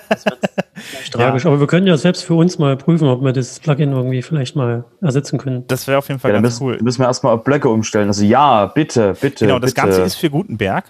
das 0.09 0.25
wird, 0.25 0.39
tragisch, 1.11 1.43
ja. 1.43 1.49
aber 1.49 1.59
wir 1.59 1.67
können 1.67 1.87
ja 1.87 1.97
selbst 1.97 2.23
für 2.23 2.35
uns 2.35 2.59
mal 2.59 2.77
prüfen, 2.77 3.07
ob 3.07 3.23
wir 3.23 3.33
das 3.33 3.59
Plugin 3.59 3.91
irgendwie 3.91 4.21
vielleicht 4.21 4.55
mal 4.55 4.85
ersetzen 5.01 5.39
können. 5.39 5.65
Das 5.67 5.87
wäre 5.87 5.97
auf 5.97 6.07
jeden 6.07 6.19
Fall 6.19 6.31
ja, 6.31 6.35
ganz 6.39 6.59
müssen, 6.59 6.67
cool. 6.67 6.79
müssen 6.81 7.01
wir 7.01 7.07
erstmal 7.07 7.33
auf 7.33 7.43
Blöcke 7.43 7.69
umstellen. 7.69 8.07
Also 8.07 8.23
ja, 8.23 8.67
bitte, 8.67 9.15
bitte. 9.19 9.45
Genau, 9.45 9.57
das 9.57 9.73
bitte. 9.73 9.87
Ganze 9.87 10.01
ist 10.03 10.15
für 10.15 10.29
Gutenberg. 10.29 10.85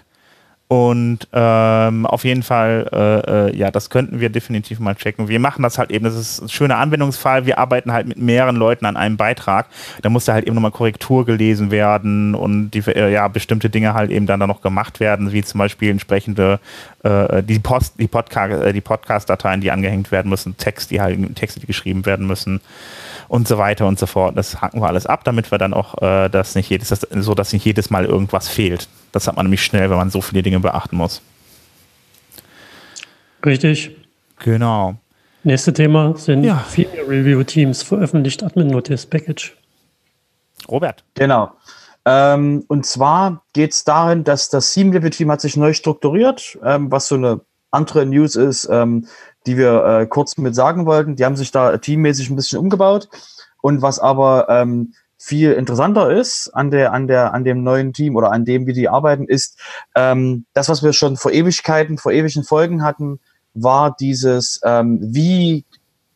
Und 0.68 1.28
ähm, 1.32 2.06
auf 2.06 2.24
jeden 2.24 2.42
Fall, 2.42 2.88
äh, 2.92 3.50
äh, 3.50 3.56
ja, 3.56 3.70
das 3.70 3.88
könnten 3.88 4.18
wir 4.18 4.30
definitiv 4.30 4.80
mal 4.80 4.96
checken. 4.96 5.28
Wir 5.28 5.38
machen 5.38 5.62
das 5.62 5.78
halt 5.78 5.92
eben, 5.92 6.04
das 6.04 6.16
ist 6.16 6.42
ein 6.42 6.48
schöner 6.48 6.78
Anwendungsfall. 6.78 7.46
Wir 7.46 7.58
arbeiten 7.58 7.92
halt 7.92 8.08
mit 8.08 8.18
mehreren 8.18 8.56
Leuten 8.56 8.84
an 8.84 8.96
einem 8.96 9.16
Beitrag. 9.16 9.66
Da 10.02 10.08
muss 10.08 10.24
da 10.24 10.32
halt 10.32 10.44
eben 10.44 10.56
nochmal 10.56 10.72
Korrektur 10.72 11.24
gelesen 11.24 11.70
werden 11.70 12.34
und 12.34 12.72
die, 12.72 12.80
äh, 12.80 13.12
ja, 13.12 13.28
bestimmte 13.28 13.70
Dinge 13.70 13.94
halt 13.94 14.10
eben 14.10 14.26
dann 14.26 14.40
da 14.40 14.48
noch 14.48 14.60
gemacht 14.60 14.98
werden, 14.98 15.30
wie 15.30 15.44
zum 15.44 15.58
Beispiel 15.58 15.90
entsprechende 15.90 16.58
äh, 17.04 17.44
die 17.44 17.60
Post, 17.60 18.00
die 18.00 18.08
Podcast, 18.08 18.52
äh, 18.52 18.72
die 18.72 18.80
Podcast-Dateien, 18.80 19.60
die 19.60 19.70
angehängt 19.70 20.10
werden 20.10 20.28
müssen, 20.28 20.56
Text, 20.56 20.90
die 20.90 21.00
halt, 21.00 21.36
Texte, 21.36 21.60
die 21.60 21.66
geschrieben 21.66 22.06
werden 22.06 22.26
müssen 22.26 22.60
und 23.28 23.46
so 23.46 23.56
weiter 23.56 23.86
und 23.86 24.00
so 24.00 24.06
fort. 24.06 24.36
Das 24.36 24.60
hacken 24.60 24.80
wir 24.80 24.88
alles 24.88 25.06
ab, 25.06 25.22
damit 25.22 25.52
wir 25.52 25.58
dann 25.58 25.74
auch 25.74 26.02
äh, 26.02 26.28
das 26.28 26.56
nicht 26.56 26.70
jedes, 26.70 26.88
das, 26.88 27.00
so 27.02 27.34
dass 27.34 27.52
nicht 27.52 27.64
jedes 27.64 27.88
Mal 27.90 28.04
irgendwas 28.04 28.48
fehlt. 28.48 28.88
Das 29.12 29.26
hat 29.26 29.36
man 29.36 29.46
nämlich 29.46 29.64
schnell, 29.64 29.88
wenn 29.90 29.96
man 29.96 30.10
so 30.10 30.20
viele 30.20 30.42
Dinge 30.42 30.60
beachten 30.60 30.96
muss. 30.96 31.22
Richtig. 33.44 33.96
Genau. 34.38 34.96
Nächste 35.44 35.72
Thema 35.72 36.16
sind 36.16 36.44
ja. 36.44 36.56
Female 36.56 37.08
Review 37.08 37.42
Teams 37.44 37.82
veröffentlicht 37.82 38.42
Admin 38.42 38.66
Notice 38.66 39.06
Package. 39.06 39.56
Robert. 40.68 41.04
Genau. 41.14 41.52
Ähm, 42.04 42.64
und 42.68 42.86
zwar 42.86 43.42
geht 43.52 43.72
es 43.72 43.84
darin, 43.84 44.24
dass 44.24 44.48
das 44.48 44.72
Theme 44.72 44.94
Review 44.94 45.10
Team 45.10 45.30
hat 45.30 45.40
sich 45.40 45.56
neu 45.56 45.72
strukturiert, 45.72 46.58
ähm, 46.64 46.90
was 46.90 47.08
so 47.08 47.14
eine 47.14 47.40
andere 47.70 48.06
News 48.06 48.36
ist, 48.36 48.68
ähm, 48.70 49.06
die 49.46 49.56
wir 49.56 49.84
äh, 49.84 50.06
kurz 50.06 50.36
mit 50.36 50.54
sagen 50.54 50.86
wollten. 50.86 51.16
Die 51.16 51.24
haben 51.24 51.36
sich 51.36 51.52
da 51.52 51.76
teammäßig 51.76 52.30
ein 52.30 52.36
bisschen 52.36 52.58
umgebaut. 52.58 53.08
Und 53.60 53.82
was 53.82 53.98
aber 53.98 54.46
ähm, 54.48 54.94
viel 55.26 55.54
interessanter 55.54 56.12
ist 56.12 56.50
an 56.54 56.70
der, 56.70 56.92
an 56.92 57.08
der, 57.08 57.34
an 57.34 57.42
dem 57.42 57.64
neuen 57.64 57.92
Team 57.92 58.14
oder 58.14 58.30
an 58.30 58.44
dem, 58.44 58.68
wie 58.68 58.72
die 58.72 58.88
arbeiten, 58.88 59.26
ist, 59.26 59.58
ähm, 59.96 60.46
das, 60.52 60.68
was 60.68 60.84
wir 60.84 60.92
schon 60.92 61.16
vor 61.16 61.32
Ewigkeiten, 61.32 61.98
vor 61.98 62.12
ewigen 62.12 62.44
Folgen 62.44 62.84
hatten, 62.84 63.18
war 63.52 63.96
dieses, 63.98 64.60
ähm, 64.62 65.00
wie, 65.02 65.64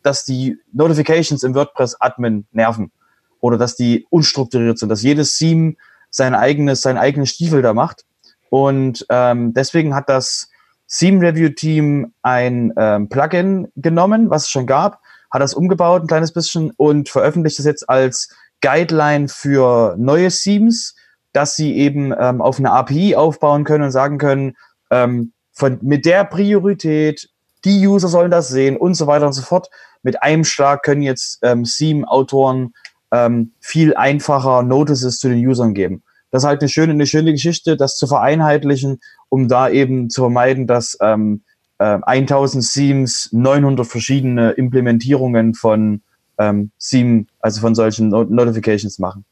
dass 0.05 0.25
die 0.25 0.59
Notifications 0.73 1.43
im 1.43 1.57
WordPress-Admin 1.57 2.47
nerven 2.53 2.93
oder 3.41 3.59
dass 3.59 3.75
die 3.75 4.07
unstrukturiert 4.11 4.79
sind, 4.79 4.91
dass 4.91 5.03
jedes 5.03 5.37
Theme 5.37 5.75
sein 6.11 6.37
eigenes, 6.37 6.81
sein 6.81 6.97
eigenes 6.97 7.31
Stiefel 7.31 7.63
da 7.63 7.75
macht. 7.75 8.05
Und 8.49 9.07
ähm, 9.11 9.55
deswegen 9.55 9.93
hat 9.93 10.09
das 10.09 10.51
Theme 10.87 11.21
Review 11.21 11.49
Team 11.49 12.13
ein 12.23 12.73
ähm, 12.77 13.09
Plugin 13.09 13.73
genommen, 13.75 14.31
was 14.31 14.45
es 14.45 14.51
schon 14.51 14.69
gab, 14.69 15.01
hat 15.33 15.43
das 15.43 15.55
umgebaut 15.55 16.03
ein 16.03 16.09
kleines 16.09 16.33
bisschen 16.33 16.71
und 16.77 17.09
veröffentlicht 17.09 17.59
es 17.59 17.65
jetzt 17.65 17.89
als 17.89 18.29
Guideline 18.61 19.29
für 19.29 19.95
neue 19.99 20.29
Themes, 20.29 20.95
dass 21.33 21.57
sie 21.57 21.77
eben 21.77 22.13
ähm, 22.19 22.41
auf 22.41 22.59
eine 22.59 22.73
API 22.73 23.17
aufbauen 23.17 23.65
können 23.65 23.85
und 23.85 23.91
sagen 23.91 24.19
können, 24.19 24.57
ähm, 24.91 25.33
von, 25.53 25.79
mit 25.83 26.07
der 26.07 26.25
Priorität, 26.25 27.29
die 27.65 27.87
User 27.87 28.09
sollen 28.09 28.31
das 28.31 28.49
sehen 28.49 28.77
und 28.77 28.95
so 28.95 29.07
weiter 29.07 29.27
und 29.27 29.33
so 29.33 29.43
fort. 29.43 29.69
Mit 30.03 30.23
einem 30.23 30.45
Schlag 30.45 30.83
können 30.83 31.03
jetzt 31.03 31.39
ähm, 31.43 31.65
Theme-Autoren 31.65 32.73
ähm, 33.13 33.53
viel 33.61 33.95
einfacher 33.95 34.63
Notices 34.63 35.19
zu 35.19 35.29
den 35.29 35.47
Usern 35.47 35.75
geben. 35.75 36.03
Das 36.31 36.43
ist 36.43 36.49
halt 36.49 36.61
eine 36.61 36.69
schöne, 36.69 36.93
eine 36.93 37.07
schöne 37.07 37.33
Geschichte, 37.33 37.77
das 37.77 37.97
zu 37.97 38.07
vereinheitlichen, 38.07 39.01
um 39.29 39.49
da 39.49 39.69
eben 39.69 40.11
zu 40.11 40.23
vermeiden, 40.23 40.67
dass 40.67 40.97
ähm, 41.01 41.43
äh, 41.79 41.99
1000 42.03 42.73
Themes 42.73 43.29
900 43.33 43.87
verschiedene 43.87 44.53
Implementierungen 44.53 45.55
von 45.55 46.03
ähm, 46.41 46.73
Theme, 46.79 47.27
also 47.41 47.61
von 47.61 47.75
solchen 47.75 48.09
Not 48.09 48.31
Notifications 48.31 48.99
machen. 48.99 49.25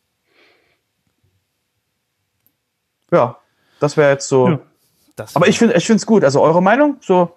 Ja, 3.10 3.38
das 3.80 3.96
wäre 3.96 4.12
jetzt 4.12 4.28
so. 4.28 4.48
Ja, 4.48 4.60
Aber 5.34 5.48
ich 5.48 5.58
finde 5.58 5.74
ich 5.74 5.88
es 5.88 6.06
gut. 6.06 6.22
Also 6.22 6.42
eure 6.42 6.62
Meinung? 6.62 6.98
So 7.00 7.34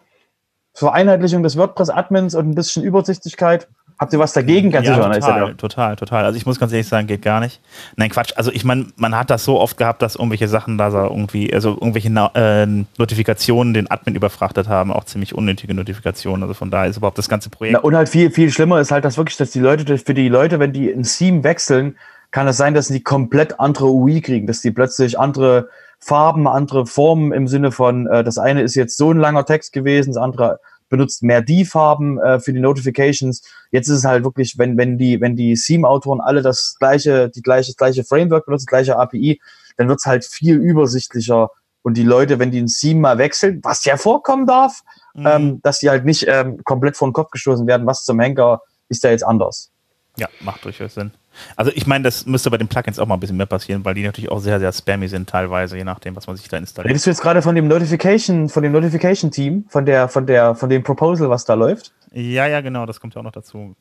Vereinheitlichung 0.74 1.42
des 1.44 1.58
WordPress-Admins 1.58 2.36
und 2.36 2.50
ein 2.50 2.56
bisschen 2.56 2.84
Übersichtlichkeit. 2.84 3.70
Habt 4.02 4.14
ihr 4.14 4.18
was 4.18 4.34
dagegen? 4.34 4.72
Ganz 4.72 4.88
ja, 4.88 4.96
sicher, 4.96 5.12
total, 5.12 5.48
ja 5.50 5.54
total, 5.54 5.96
total. 5.96 6.26
Also 6.26 6.36
ich 6.36 6.48
muss 6.48 6.60
ganz 6.60 6.72
ehrlich 6.72 6.88
sagen, 6.88 7.06
geht 7.06 7.22
gar 7.22 7.40
nicht. 7.40 7.62
Nein, 7.98 8.10
Quatsch. 8.10 8.34
Also 8.36 8.52
ich 8.52 8.66
meine, 8.66 8.88
man 8.96 9.16
hat 9.16 9.30
das 9.30 9.46
so 9.46 9.60
oft 9.60 9.78
gehabt, 9.78 10.02
dass 10.02 10.16
irgendwelche 10.16 10.48
Sachen 10.48 10.80
da 10.80 10.90
irgendwie, 10.90 11.54
also 11.54 11.78
irgendwelche 11.80 12.10
äh, 12.34 12.66
Notifikationen 12.98 13.76
den 13.76 13.92
Admin 13.92 14.16
überfrachtet 14.16 14.68
haben, 14.68 14.92
auch 14.92 15.04
ziemlich 15.04 15.36
unnötige 15.36 15.76
Notifikationen. 15.76 16.42
Also 16.42 16.56
von 16.56 16.72
daher 16.72 16.90
ist 16.90 16.98
überhaupt 16.98 17.20
das 17.20 17.30
ganze 17.30 17.52
Projekt. 17.52 17.74
Na, 17.74 17.82
und 17.82 17.96
halt 17.96 18.10
viel, 18.10 18.32
viel 18.32 18.50
schlimmer 18.50 18.80
ist 18.80 18.90
halt 18.90 19.06
das 19.06 19.18
wirklich, 19.18 19.38
dass 19.38 19.52
die 19.52 19.60
Leute, 19.60 19.96
für 20.00 20.16
die 20.16 20.30
Leute, 20.30 20.58
wenn 20.58 20.74
die 20.74 20.92
ein 20.92 21.04
Theme 21.04 21.44
wechseln, 21.44 21.96
kann 22.32 22.48
es 22.48 22.58
sein, 22.58 22.74
dass 22.74 22.88
sie 22.88 23.04
komplett 23.04 23.60
andere 23.60 23.92
UI 23.92 24.22
kriegen, 24.22 24.48
dass 24.48 24.62
die 24.62 24.72
plötzlich 24.72 25.20
andere 25.20 25.70
Farben, 26.00 26.48
andere 26.48 26.88
Formen 26.88 27.34
im 27.34 27.48
Sinne 27.48 27.72
von, 27.72 28.08
äh, 28.08 28.24
das 28.24 28.40
eine 28.40 28.64
ist 28.64 28.74
jetzt 28.74 28.98
so 28.98 29.12
ein 29.12 29.18
langer 29.18 29.46
Text 29.46 29.74
gewesen, 29.74 30.14
das 30.14 30.18
andere 30.18 30.60
benutzt 30.92 31.24
mehr 31.24 31.42
die 31.42 31.66
Farben 31.66 32.20
äh, 32.20 32.40
für 32.40 32.54
die 32.54 32.60
Notifications. 32.60 33.42
Jetzt 33.72 33.88
ist 33.88 34.00
es 34.00 34.06
halt 34.06 34.24
wirklich, 34.24 34.60
wenn, 34.60 34.78
wenn 34.78 35.00
die, 35.00 35.20
wenn 35.20 35.36
die 35.36 35.56
Theme-Autoren 35.56 36.22
alle 36.22 36.44
das 36.44 36.76
gleiche, 36.78 37.30
die 37.30 37.42
gleiche, 37.42 37.72
das 37.72 37.78
gleiche 37.78 38.04
Framework 38.04 38.46
benutzen, 38.46 38.66
das 38.66 38.70
gleiche 38.70 38.98
API, 38.98 39.42
dann 39.78 39.88
wird 39.88 40.00
es 40.00 40.06
halt 40.06 40.26
viel 40.26 40.58
übersichtlicher. 40.58 41.50
Und 41.82 41.96
die 41.96 42.04
Leute, 42.04 42.38
wenn 42.38 42.52
die 42.52 42.62
ein 42.62 42.68
Theme 42.68 43.00
mal 43.00 43.18
wechseln, 43.18 43.62
was 43.64 43.84
ja 43.86 43.98
vorkommen 43.98 44.46
darf, 44.46 44.82
mhm. 45.16 45.26
ähm, 45.26 45.60
dass 45.64 45.80
die 45.80 45.90
halt 45.90 46.06
nicht 46.06 46.28
ähm, 46.28 46.64
komplett 46.64 46.96
vor 46.96 47.08
den 47.08 47.14
Kopf 47.14 47.32
gestoßen 47.32 47.66
werden, 47.66 47.88
was 47.88 48.04
zum 48.04 48.20
Henker 48.20 48.62
ist 48.90 49.04
da 49.04 49.10
jetzt 49.10 49.26
anders. 49.26 49.72
Ja, 50.18 50.28
macht 50.42 50.66
durchaus 50.66 50.94
Sinn. 50.94 51.12
Also 51.56 51.72
ich 51.74 51.88
meine, 51.88 52.04
das 52.04 52.26
müsste 52.26 52.50
bei 52.50 52.58
den 52.58 52.68
Plugins 52.68 53.00
auch 53.00 53.06
mal 53.06 53.16
ein 53.16 53.20
bisschen 53.20 53.38
mehr 53.38 53.46
passieren, 53.46 53.86
weil 53.86 53.94
die 53.94 54.04
natürlich 54.04 54.32
auch 54.32 54.40
sehr, 54.40 54.60
sehr 54.60 54.72
spammy 54.72 55.08
sind 55.08 55.30
teilweise, 55.30 55.78
je 55.78 55.84
nachdem, 55.84 56.16
was 56.16 56.28
man 56.28 56.38
sich 56.38 56.48
da 56.48 56.58
installiert. 56.58 56.90
Redest 56.90 57.06
du 57.06 57.10
jetzt 57.12 57.22
gerade 57.22 57.42
von 57.42 57.56
dem 57.56 57.68
Notification, 57.68 58.50
von 58.50 58.64
dem 58.64 58.72
Notification-Team, 58.72 59.66
von 59.70 59.86
der, 59.86 60.08
von 60.08 60.26
der, 60.26 60.56
von 60.56 60.70
dem 60.70 60.84
Proposal, 60.84 61.30
was 61.30 61.46
da 61.46 61.54
läuft? 61.54 61.92
Ja, 62.12 62.48
ja, 62.48 62.62
genau, 62.62 62.86
das 62.86 63.00
kommt 63.00 63.16
ja 63.16 63.22
auch 63.22 63.26
noch 63.26 63.32
dazu. 63.32 63.76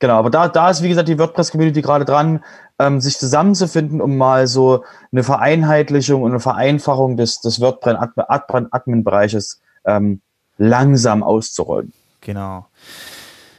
Genau, 0.00 0.14
aber 0.14 0.30
da, 0.30 0.48
da 0.48 0.70
ist, 0.70 0.82
wie 0.82 0.88
gesagt, 0.88 1.08
die 1.08 1.18
WordPress-Community 1.18 1.82
gerade 1.82 2.04
dran, 2.04 2.44
ähm, 2.78 3.00
sich 3.00 3.18
zusammenzufinden, 3.18 4.00
um 4.00 4.16
mal 4.16 4.46
so 4.46 4.84
eine 5.10 5.24
Vereinheitlichung 5.24 6.22
und 6.22 6.30
eine 6.30 6.40
Vereinfachung 6.40 7.16
des, 7.16 7.40
des 7.40 7.60
WordPress-Admin-Bereiches 7.60 9.60
ähm, 9.84 10.20
langsam 10.56 11.24
auszurollen. 11.24 11.92
Genau. 12.20 12.66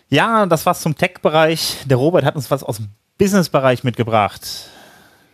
Ja, 0.10 0.46
das 0.46 0.66
war's 0.66 0.82
zum 0.82 0.96
Tech-Bereich. 0.96 1.84
Der 1.86 1.98
Robert 1.98 2.24
hat 2.24 2.36
uns 2.36 2.50
was 2.50 2.63
aus 2.63 2.78
dem 2.78 2.88
Business-Bereich 3.19 3.83
mitgebracht. 3.83 4.69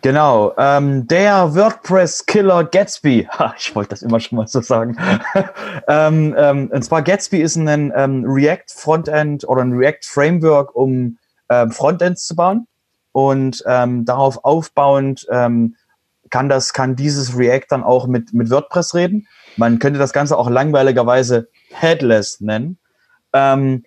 Genau, 0.02 0.54
ähm, 0.58 1.08
der 1.08 1.56
WordPress-Killer 1.56 2.66
Gatsby. 2.66 3.28
Ha, 3.40 3.56
ich 3.58 3.74
wollte 3.76 3.92
das 3.92 4.02
immer 4.02 4.20
schon 4.20 4.38
mal 4.38 4.48
so 4.48 4.60
sagen. 4.62 4.98
ähm, 5.88 6.36
ähm, 6.38 6.70
und 6.74 6.84
zwar 6.84 7.02
Gatsby 7.02 7.42
ist 7.42 7.56
ein 7.56 7.94
ähm, 7.96 8.26
React-Frontend 8.28 9.48
oder 9.48 9.62
ein 9.62 9.74
React-Framework, 9.74 10.76
um 10.76 11.18
ähm, 11.50 11.72
Frontends 11.72 12.26
zu 12.26 12.36
bauen. 12.36 12.68
Und 13.14 13.64
ähm, 13.66 14.04
darauf 14.04 14.44
aufbauend 14.44 15.26
kann 16.30 16.50
das, 16.50 16.74
kann 16.74 16.96
dieses 16.96 17.38
React 17.38 17.68
dann 17.70 17.84
auch 17.84 18.08
mit, 18.08 18.34
mit 18.34 18.50
WordPress 18.50 18.94
reden. 18.94 19.28
Man 19.58 19.80
könnte 19.80 20.00
das 20.00 20.12
Ganze 20.12 20.38
auch 20.38 20.50
langweiligerweise 20.50 21.48
Headless 21.72 22.42
nennen. 22.42 22.78
Ähm, 23.32 23.86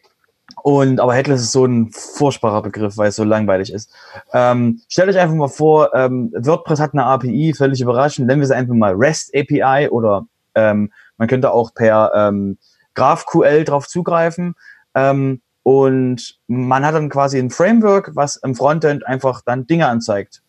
und, 0.63 1.01
aber 1.01 1.15
Headless 1.15 1.43
ist 1.43 1.53
so 1.53 1.65
ein 1.65 1.91
furchtbarer 1.91 2.63
Begriff, 2.63 2.97
weil 2.97 3.09
es 3.09 3.17
so 3.17 3.25
langweilig 3.25 3.73
ist. 3.73 3.93
Ähm, 4.33 4.81
stellt 4.89 5.09
euch 5.09 5.19
einfach 5.19 5.35
mal 5.35 5.49
vor, 5.49 5.95
ähm, 5.95 6.33
WordPress 6.37 6.81
hat 6.81 6.93
eine 6.93 7.05
API, 7.05 7.55
völlig 7.57 7.81
überraschend, 7.81 8.27
nennen 8.27 8.41
wir 8.41 8.47
sie 8.47 8.57
einfach 8.57 8.75
mal 8.75 8.95
REST 8.95 9.35
API 9.35 9.89
oder 9.89 10.27
ähm, 10.55 10.93
man 11.17 11.29
könnte 11.29 11.53
auch 11.53 11.75
per 11.75 12.13
ähm, 12.15 12.59
GraphQL 12.95 13.65
drauf 13.65 13.89
zugreifen. 13.89 14.55
Ähm, 14.95 15.41
und 15.63 16.39
man 16.47 16.85
hat 16.85 16.95
dann 16.95 17.11
quasi 17.11 17.39
ein 17.39 17.51
Framework, 17.51 18.13
was 18.15 18.37
im 18.37 18.55
Frontend 18.55 19.07
einfach 19.07 19.43
dann 19.45 19.67
Dinge 19.67 19.87
anzeigt. 19.87 20.43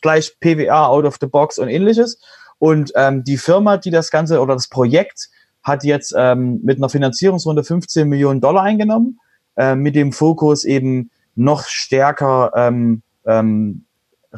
Gleich 0.00 0.38
PWA 0.40 0.86
out 0.86 1.04
of 1.04 1.18
the 1.20 1.26
box 1.26 1.58
und 1.58 1.68
ähnliches. 1.68 2.20
Und 2.58 2.92
ähm, 2.94 3.24
die 3.24 3.36
Firma, 3.36 3.76
die 3.76 3.90
das 3.90 4.10
Ganze 4.10 4.40
oder 4.40 4.54
das 4.54 4.68
Projekt 4.68 5.28
hat 5.62 5.84
jetzt 5.84 6.14
ähm, 6.16 6.60
mit 6.62 6.78
einer 6.78 6.88
Finanzierungsrunde 6.88 7.64
15 7.64 8.08
Millionen 8.08 8.40
Dollar 8.40 8.62
eingenommen 8.62 9.18
äh, 9.56 9.74
mit 9.74 9.94
dem 9.94 10.12
Fokus 10.12 10.64
eben 10.64 11.10
noch 11.34 11.66
stärker 11.66 12.52
ähm, 12.54 13.02
ähm, 13.26 13.84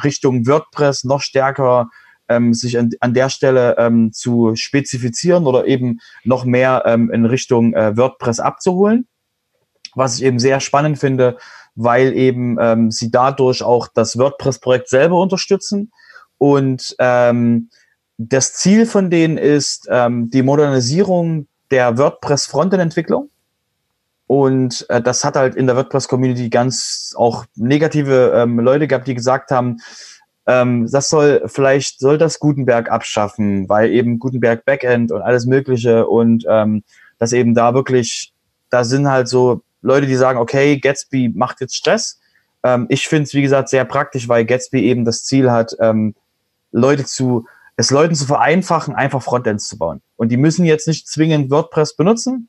Richtung 0.03 0.47
WordPress, 0.47 1.05
noch 1.05 1.21
stärker 1.21 1.89
ähm, 2.29 2.55
sich 2.55 2.79
an, 2.79 2.91
an 3.01 3.15
der 3.15 3.29
Stelle 3.29 3.77
ähm, 3.79 4.13
zu 4.13 4.57
spezifizieren 4.57 5.47
oder 5.47 5.67
eben 5.67 6.01
noch 6.25 6.45
mehr 6.45 6.83
ähm, 6.87 7.11
in 7.11 7.27
Richtung 7.27 7.75
äh, 7.75 7.97
WordPress 7.97 8.41
abzuholen. 8.41 9.07
Was 9.95 10.17
ich 10.17 10.25
eben 10.25 10.39
sehr 10.39 10.61
spannend 10.61 10.99
finde, 10.99 11.37
weil 11.77 12.15
eben 12.15 12.57
ähm, 12.61 12.91
sie 12.91 13.11
dadurch 13.11 13.63
auch 13.63 13.89
das 13.93 14.19
WordPress-Projekt 14.19 14.89
selber 14.89 15.21
unterstützen. 15.21 15.93
Und 16.39 16.97
ähm, 16.99 17.71
das 18.17 18.55
Ziel 18.55 18.87
von 18.87 19.11
denen 19.11 19.39
ist 19.39 19.87
ähm, 19.91 20.31
die 20.31 20.43
Modernisierung 20.43 21.47
der 21.71 21.99
WordPress-Frontend-Entwicklung 21.99 23.31
und 24.27 24.87
äh, 24.89 25.03
das 25.03 25.25
hat 25.25 25.37
halt 25.37 25.55
in 25.55 25.67
der 25.67 25.77
WordPress-Community 25.77 26.49
ganz 26.49 27.15
auch 27.17 27.45
negative 27.57 28.33
ähm, 28.35 28.59
Leute 28.59 28.89
gehabt, 28.89 29.07
die 29.07 29.15
gesagt 29.15 29.51
haben, 29.51 29.79
ähm, 30.47 30.89
das 30.91 31.09
soll 31.09 31.43
vielleicht 31.47 32.01
soll 32.01 32.19
das 32.19 32.39
Gutenberg 32.39 32.91
abschaffen, 32.91 33.69
weil 33.69 33.91
eben 33.91 34.19
Gutenberg 34.19 34.65
Backend 34.65 35.13
und 35.13 35.23
alles 35.23 35.47
Mögliche 35.47 36.07
und 36.07 36.45
ähm, 36.49 36.83
dass 37.19 37.33
eben 37.33 37.55
da 37.55 37.75
wirklich, 37.75 38.33
da 38.71 38.85
sind 38.85 39.09
halt 39.09 39.29
so 39.29 39.63
Leute, 39.83 40.07
die 40.07 40.17
sagen, 40.17 40.39
okay, 40.39 40.79
Gatsby 40.79 41.31
macht 41.35 41.61
jetzt 41.61 41.77
Stress. 41.77 42.21
Ähm, 42.63 42.87
ich 42.89 43.07
finde 43.07 43.25
es, 43.25 43.35
wie 43.35 43.43
gesagt, 43.43 43.69
sehr 43.69 43.85
praktisch, 43.85 44.29
weil 44.29 44.45
Gatsby 44.45 44.83
eben 44.85 45.05
das 45.05 45.25
Ziel 45.25 45.51
hat, 45.51 45.77
ähm, 45.81 46.15
Leute 46.73 47.05
zu, 47.05 47.47
es 47.77 47.91
Leuten 47.91 48.15
zu 48.15 48.27
vereinfachen, 48.27 48.95
einfach 48.95 49.23
Frontends 49.23 49.69
zu 49.69 49.79
bauen. 49.79 50.01
Und 50.17 50.31
die 50.31 50.37
müssen 50.39 50.65
jetzt 50.65 50.89
nicht 50.89 51.07
zwingend 51.07 51.51
WordPress 51.51 51.97
benutzen, 51.97 52.49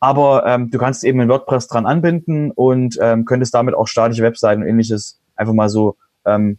aber 0.00 0.44
ähm, 0.46 0.70
du 0.70 0.78
kannst 0.78 1.04
eben 1.04 1.20
in 1.20 1.28
WordPress 1.28 1.68
dran 1.68 1.86
anbinden 1.86 2.50
und 2.50 2.98
ähm, 3.00 3.24
könntest 3.24 3.54
damit 3.54 3.74
auch 3.74 3.86
statische 3.86 4.22
Webseiten 4.22 4.62
und 4.62 4.68
ähnliches 4.68 5.18
einfach 5.36 5.54
mal 5.54 5.68
so 5.68 5.96
ähm, 6.24 6.58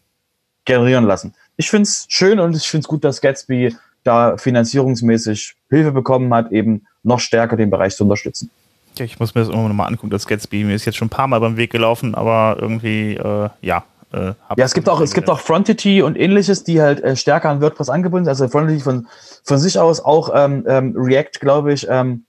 generieren 0.66 1.06
lassen. 1.06 1.34
Ich 1.58 1.70
finde 1.70 1.84
es 1.84 2.06
schön 2.10 2.40
und 2.40 2.56
ich 2.56 2.68
finde 2.68 2.84
es 2.84 2.88
gut, 2.88 3.04
dass 3.04 3.22
Gatsby 3.22 3.76
da 4.04 4.38
finanzierungsmäßig 4.38 5.56
Hilfe 5.70 5.92
bekommen 5.92 6.34
hat, 6.34 6.52
eben 6.52 6.86
noch 7.04 7.20
stärker 7.20 7.56
den 7.56 7.70
Bereich 7.70 7.96
zu 7.96 8.04
unterstützen. 8.04 8.50
Ja, 8.98 9.06
ich 9.06 9.20
muss 9.20 9.36
mir 9.36 9.42
das 9.42 9.50
irgendwann 9.50 9.70
nochmal 9.70 9.88
angucken, 9.88 10.10
das 10.10 10.26
Gatsby. 10.26 10.64
Mir 10.64 10.76
ist 10.76 10.86
jetzt 10.86 10.96
schon 10.96 11.08
ein 11.08 11.10
paar 11.10 11.28
Mal 11.28 11.40
beim 11.40 11.58
Weg 11.58 11.72
gelaufen, 11.72 12.16
aber 12.16 12.58
irgendwie, 12.60 13.16
äh, 13.16 13.50
ja. 13.62 13.84
Äh, 14.14 14.34
ja, 14.58 14.66
es 14.66 14.74
gibt 14.74 14.88
auch, 14.88 15.02
es 15.02 15.14
gibt 15.14 15.30
auch 15.30 15.40
Frontity 15.40 16.02
und 16.02 16.18
ähnliches, 16.18 16.64
die 16.64 16.82
halt 16.82 17.04
äh, 17.04 17.16
stärker 17.16 17.50
an 17.50 17.62
WordPress 17.62 17.90
angebunden 17.90 18.26
sind. 18.26 18.30
Also 18.30 18.48
Frontity 18.48 18.82
von, 18.82 19.08
von 19.44 19.58
sich 19.58 19.80
aus 19.80 20.00
auch 20.00 20.30
ähm, 20.34 20.64
ähm, 20.68 20.94
React, 20.96 21.40
glaube 21.42 21.74
ich, 21.74 21.88
ähm, 21.90 22.25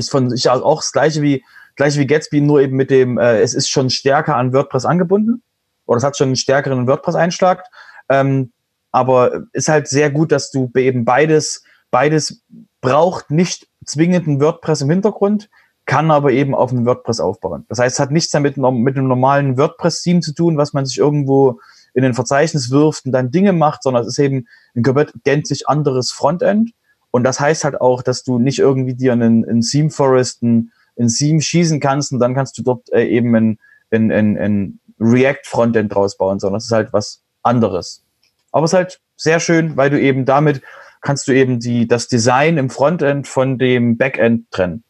ist 0.00 0.10
von 0.10 0.30
sich 0.30 0.50
aus 0.50 0.62
auch 0.62 0.80
das 0.80 0.92
gleiche 0.92 1.22
wie, 1.22 1.44
gleiche 1.76 2.00
wie 2.00 2.06
Gatsby, 2.06 2.40
nur 2.40 2.60
eben 2.60 2.76
mit 2.76 2.90
dem, 2.90 3.18
äh, 3.18 3.40
es 3.40 3.54
ist 3.54 3.68
schon 3.68 3.90
stärker 3.90 4.36
an 4.36 4.52
WordPress 4.52 4.84
angebunden. 4.84 5.42
Oder 5.86 5.98
es 5.98 6.04
hat 6.04 6.16
schon 6.16 6.28
einen 6.28 6.36
stärkeren 6.36 6.86
WordPress-Einschlag. 6.86 7.64
Ähm, 8.08 8.52
aber 8.92 9.44
ist 9.52 9.68
halt 9.68 9.88
sehr 9.88 10.10
gut, 10.10 10.32
dass 10.32 10.50
du 10.50 10.70
eben 10.76 11.04
beides, 11.04 11.62
beides 11.90 12.42
braucht 12.80 13.30
nicht 13.30 13.68
zwingend 13.84 14.26
ein 14.26 14.40
WordPress 14.40 14.82
im 14.82 14.90
Hintergrund, 14.90 15.48
kann 15.86 16.10
aber 16.10 16.32
eben 16.32 16.54
auf 16.54 16.70
einem 16.70 16.86
WordPress 16.86 17.20
aufbauen. 17.20 17.64
Das 17.68 17.78
heißt, 17.78 17.96
es 17.96 18.00
hat 18.00 18.10
nichts 18.10 18.30
damit 18.30 18.56
mit 18.56 18.96
einem 18.96 19.08
normalen 19.08 19.56
WordPress-Theme 19.56 20.20
zu 20.20 20.34
tun, 20.34 20.56
was 20.56 20.72
man 20.72 20.86
sich 20.86 20.98
irgendwo 20.98 21.60
in 21.94 22.04
ein 22.04 22.14
Verzeichnis 22.14 22.70
wirft 22.70 23.06
und 23.06 23.12
dann 23.12 23.30
Dinge 23.30 23.52
macht, 23.52 23.82
sondern 23.82 24.02
es 24.02 24.08
ist 24.08 24.18
eben 24.18 24.46
ein 24.74 24.82
komplett 24.82 25.12
gänzlich 25.24 25.68
anderes 25.68 26.12
Frontend. 26.12 26.70
Und 27.10 27.24
das 27.24 27.40
heißt 27.40 27.64
halt 27.64 27.80
auch, 27.80 28.02
dass 28.02 28.22
du 28.22 28.38
nicht 28.38 28.58
irgendwie 28.58 28.94
dir 28.94 29.12
einen, 29.12 29.48
einen 29.48 29.62
Theme 29.62 29.90
Forest, 29.90 30.42
ein, 30.42 30.72
ein 30.98 31.08
Theme 31.08 31.40
schießen 31.40 31.80
kannst 31.80 32.12
und 32.12 32.20
dann 32.20 32.34
kannst 32.34 32.56
du 32.58 32.62
dort 32.62 32.92
äh, 32.92 33.04
eben 33.04 33.34
ein, 33.34 33.58
ein, 33.90 34.12
ein, 34.12 34.38
ein 34.38 34.80
React 35.00 35.44
Frontend 35.44 35.94
draus 35.94 36.16
bauen, 36.16 36.38
sondern 36.38 36.58
es 36.58 36.66
ist 36.66 36.72
halt 36.72 36.92
was 36.92 37.22
anderes. 37.42 38.04
Aber 38.52 38.64
es 38.64 38.72
ist 38.72 38.76
halt 38.76 39.00
sehr 39.16 39.40
schön, 39.40 39.76
weil 39.76 39.90
du 39.90 40.00
eben 40.00 40.24
damit 40.24 40.62
kannst 41.00 41.28
du 41.28 41.32
eben 41.32 41.60
die, 41.60 41.88
das 41.88 42.08
Design 42.08 42.58
im 42.58 42.70
Frontend 42.70 43.26
von 43.26 43.58
dem 43.58 43.96
Backend 43.96 44.50
trennen. 44.50 44.84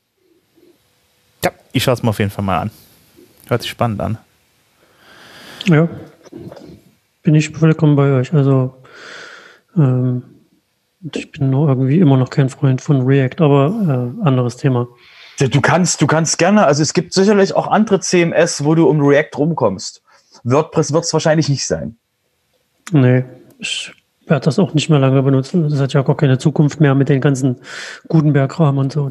Ja, 1.45 1.53
ich 1.73 1.85
schaue 1.85 1.95
es 1.95 2.03
mir 2.03 2.11
auf 2.11 2.19
jeden 2.19 2.31
Fall 2.31 2.45
mal 2.45 2.59
an. 2.59 2.71
Hört 3.49 3.62
sich 3.62 3.71
spannend 3.71 4.00
an. 4.00 4.19
Ja, 5.67 5.89
bin 7.23 7.35
ich 7.35 7.50
vollkommen 7.50 7.97
bei 7.97 8.12
euch. 8.12 8.33
Also, 8.33 8.75
ähm, 9.77 10.23
ich 11.00 11.33
bin 11.33 11.50
nur 11.50 11.69
irgendwie 11.69 11.99
immer 11.99 12.16
noch 12.16 12.30
kein 12.30 12.49
Freund 12.49 12.80
von 12.80 13.02
React, 13.02 13.42
aber 13.42 14.14
äh, 14.23 14.26
anderes 14.26 14.57
Thema. 14.57 14.88
Du 15.38 15.61
kannst, 15.62 16.02
du 16.02 16.07
kannst 16.07 16.38
gerne, 16.38 16.66
also 16.66 16.83
es 16.83 16.92
gibt 16.92 17.14
sicherlich 17.14 17.54
auch 17.54 17.66
andere 17.69 18.00
CMS, 18.00 18.62
wo 18.64 18.75
du 18.75 18.87
um 18.88 19.00
React 19.00 19.38
rumkommst. 19.38 20.02
WordPress 20.45 20.92
wird 20.92 21.04
es 21.04 21.12
wahrscheinlich 21.12 21.49
nicht 21.49 21.66
sein. 21.66 21.97
Nee, 22.93 23.25
ich 23.58 23.93
werde 24.26 24.45
das 24.45 24.58
auch 24.58 24.75
nicht 24.75 24.91
mehr 24.91 24.99
lange 24.99 25.23
benutzen. 25.23 25.69
Das 25.69 25.80
hat 25.80 25.95
ja 25.95 26.02
gar 26.02 26.17
keine 26.17 26.36
Zukunft 26.39 26.80
mehr 26.80 26.95
mit 26.95 27.08
den 27.08 27.23
ganzen 27.23 27.56
Gutenberg-Kram 28.08 28.76
und 28.76 28.93
so. 28.93 29.10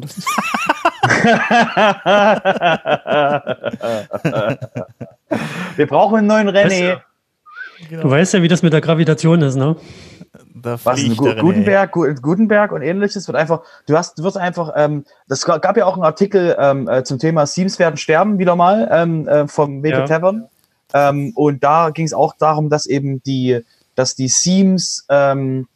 Wir 5.76 5.86
brauchen 5.86 6.18
einen 6.18 6.26
neuen 6.28 6.48
René. 6.48 7.00
Genau. 7.88 8.02
Du 8.02 8.10
weißt 8.10 8.34
ja, 8.34 8.42
wie 8.42 8.48
das 8.48 8.62
mit 8.62 8.72
der 8.72 8.80
Gravitation 8.80 9.42
ist, 9.42 9.56
ne? 9.56 9.76
Was 10.54 11.00
Gutenberg, 11.16 11.92
Gutenberg 11.92 12.72
und 12.72 12.82
ähnliches 12.82 13.28
wird 13.28 13.36
einfach, 13.36 13.62
du 13.86 13.96
hast, 13.96 14.18
du 14.18 14.24
wirst 14.24 14.36
einfach, 14.36 14.72
ähm, 14.74 15.04
das 15.28 15.44
gab 15.44 15.76
ja 15.76 15.86
auch 15.86 15.94
einen 15.94 16.04
Artikel 16.04 16.56
ähm, 16.58 16.88
äh, 16.88 17.04
zum 17.04 17.18
Thema 17.18 17.44
Themes 17.44 17.78
werden 17.78 17.96
sterben 17.96 18.38
wieder 18.38 18.56
mal 18.56 18.88
ähm, 18.90 19.28
äh, 19.28 19.46
vom 19.46 19.82
WP 19.82 19.90
ja. 19.90 20.06
Tavern. 20.06 20.48
Ähm, 20.92 21.32
und 21.36 21.62
da 21.62 21.90
ging 21.90 22.04
es 22.04 22.12
auch 22.12 22.34
darum, 22.36 22.68
dass 22.68 22.86
eben 22.86 23.22
die, 23.22 23.64
dass 23.94 24.16
die 24.16 24.28
Themes 24.28 25.06
ähm, 25.08 25.68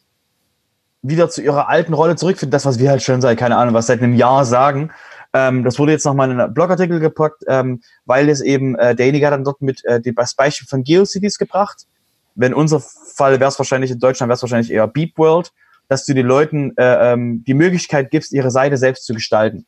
wieder 1.01 1.29
zu 1.29 1.41
ihrer 1.41 1.69
alten 1.69 1.93
Rolle 1.93 2.15
zurückfinden. 2.15 2.51
Das, 2.51 2.65
was 2.65 2.79
wir 2.79 2.89
halt 2.89 3.03
schon 3.03 3.21
seit, 3.21 3.37
keine 3.37 3.57
Ahnung, 3.57 3.73
was 3.73 3.87
seit 3.87 4.01
einem 4.01 4.15
Jahr 4.15 4.45
sagen. 4.45 4.91
Ähm, 5.33 5.63
das 5.63 5.79
wurde 5.79 5.91
jetzt 5.91 6.05
nochmal 6.05 6.31
in 6.31 6.39
einen 6.39 6.53
Blogartikel 6.53 6.99
gepackt, 6.99 7.43
ähm, 7.47 7.81
weil 8.05 8.29
es 8.29 8.41
eben, 8.41 8.75
äh, 8.75 8.95
derjenige 8.95 9.25
hat 9.25 9.33
dann 9.33 9.43
dort 9.43 9.61
mit 9.61 9.83
äh, 9.85 10.01
das 10.01 10.33
Beispiel 10.33 10.67
von 10.67 10.83
GeoCities 10.83 11.37
gebracht. 11.37 11.85
Wenn 12.35 12.53
unser 12.53 12.79
Fall 12.79 13.39
wäre 13.39 13.49
es 13.49 13.57
wahrscheinlich, 13.57 13.91
in 13.91 13.99
Deutschland 13.99 14.29
wäre 14.29 14.35
es 14.35 14.41
wahrscheinlich 14.41 14.71
eher 14.71 14.87
Beep 14.87 15.17
World, 15.17 15.51
dass 15.87 16.05
du 16.05 16.13
den 16.13 16.25
Leuten 16.25 16.75
äh, 16.77 17.13
ähm, 17.13 17.43
die 17.45 17.53
Möglichkeit 17.53 18.11
gibst, 18.11 18.33
ihre 18.33 18.51
Seite 18.51 18.77
selbst 18.77 19.05
zu 19.05 19.13
gestalten. 19.13 19.65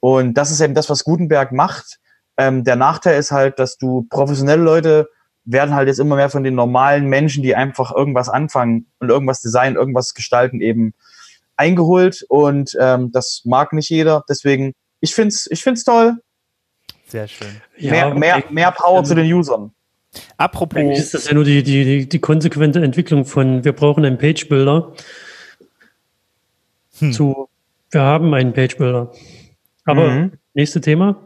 Und 0.00 0.34
das 0.34 0.50
ist 0.50 0.60
eben 0.60 0.74
das, 0.74 0.90
was 0.90 1.04
Gutenberg 1.04 1.52
macht. 1.52 1.98
Ähm, 2.36 2.64
der 2.64 2.76
Nachteil 2.76 3.18
ist 3.18 3.30
halt, 3.30 3.58
dass 3.58 3.76
du 3.76 4.06
professionelle 4.08 4.62
Leute 4.62 5.08
werden 5.44 5.74
halt 5.74 5.88
jetzt 5.88 6.00
immer 6.00 6.16
mehr 6.16 6.30
von 6.30 6.44
den 6.44 6.54
normalen 6.54 7.06
Menschen, 7.06 7.42
die 7.42 7.54
einfach 7.54 7.92
irgendwas 7.94 8.28
anfangen 8.28 8.86
und 8.98 9.08
irgendwas 9.10 9.40
designen, 9.40 9.76
irgendwas 9.76 10.14
gestalten, 10.14 10.60
eben 10.60 10.94
eingeholt. 11.56 12.24
Und 12.28 12.76
ähm, 12.80 13.12
das 13.12 13.42
mag 13.44 13.72
nicht 13.72 13.90
jeder. 13.90 14.24
Deswegen, 14.28 14.74
ich 15.00 15.14
find's, 15.14 15.48
ich 15.50 15.62
find's 15.62 15.84
toll. 15.84 16.16
Sehr 17.06 17.26
schön. 17.26 17.60
Mehr, 17.78 18.08
ja, 18.08 18.14
mehr, 18.14 18.44
mehr 18.50 18.70
Power 18.72 19.00
ähm, 19.00 19.04
zu 19.04 19.14
den 19.14 19.32
Usern. 19.32 19.72
Apropos. 20.36 20.78
Eigentlich 20.78 20.98
ist 20.98 21.14
das 21.14 21.28
ja 21.28 21.34
nur 21.34 21.44
die, 21.44 21.62
die, 21.62 21.84
die, 21.84 22.08
die 22.08 22.18
konsequente 22.18 22.82
Entwicklung 22.82 23.24
von, 23.24 23.64
wir 23.64 23.72
brauchen 23.72 24.04
einen 24.04 24.18
Page-Builder 24.18 24.92
hm. 26.98 27.12
zu, 27.12 27.48
wir 27.90 28.00
haben 28.00 28.32
einen 28.34 28.52
Page-Builder. 28.52 29.12
Aber 29.84 30.10
mhm. 30.10 30.32
nächste 30.54 30.80
Thema. 30.80 31.16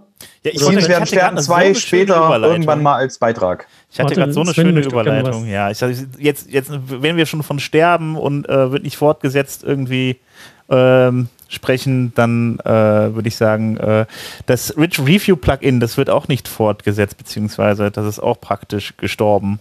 Ja, 0.43 0.53
ich 0.53 0.59
Teams 0.59 0.89
werden 0.89 1.07
Stern 1.07 1.39
2 1.39 1.75
so 1.75 1.81
später 1.81 2.39
irgendwann 2.43 2.83
mal 2.83 2.97
als 2.97 3.19
Beitrag. 3.19 3.67
Ich 3.91 4.01
hatte 4.01 4.15
gerade 4.15 4.33
so 4.33 4.41
eine 4.41 4.55
schöne 4.55 4.81
Überleitung. 4.81 5.47
Ja, 5.47 5.71
ich, 5.71 5.81
jetzt, 6.19 6.51
jetzt, 6.51 6.71
wenn 6.87 7.17
wir 7.17 7.27
schon 7.27 7.43
von 7.43 7.59
Sterben 7.59 8.17
und 8.17 8.49
äh, 8.49 8.71
wird 8.71 8.85
nicht 8.85 8.97
fortgesetzt 8.97 9.65
irgendwie 9.65 10.19
ähm, 10.71 11.29
sprechen, 11.49 12.13
dann 12.15 12.59
äh, 12.61 13.15
würde 13.15 13.29
ich 13.29 13.37
sagen, 13.37 13.77
äh, 13.77 14.07
das 14.47 14.77
Rich 14.77 15.01
Review 15.01 15.37
Plugin, 15.37 15.81
das 15.81 15.97
wird 15.97 16.11
auch 16.11 16.29
nicht 16.29 16.49
fortgesetzt, 16.49 17.19
beziehungsweise 17.19 17.91
das 17.91 18.07
ist 18.07 18.19
auch 18.21 18.41
praktisch 18.41 18.97
gestorben. 18.97 19.61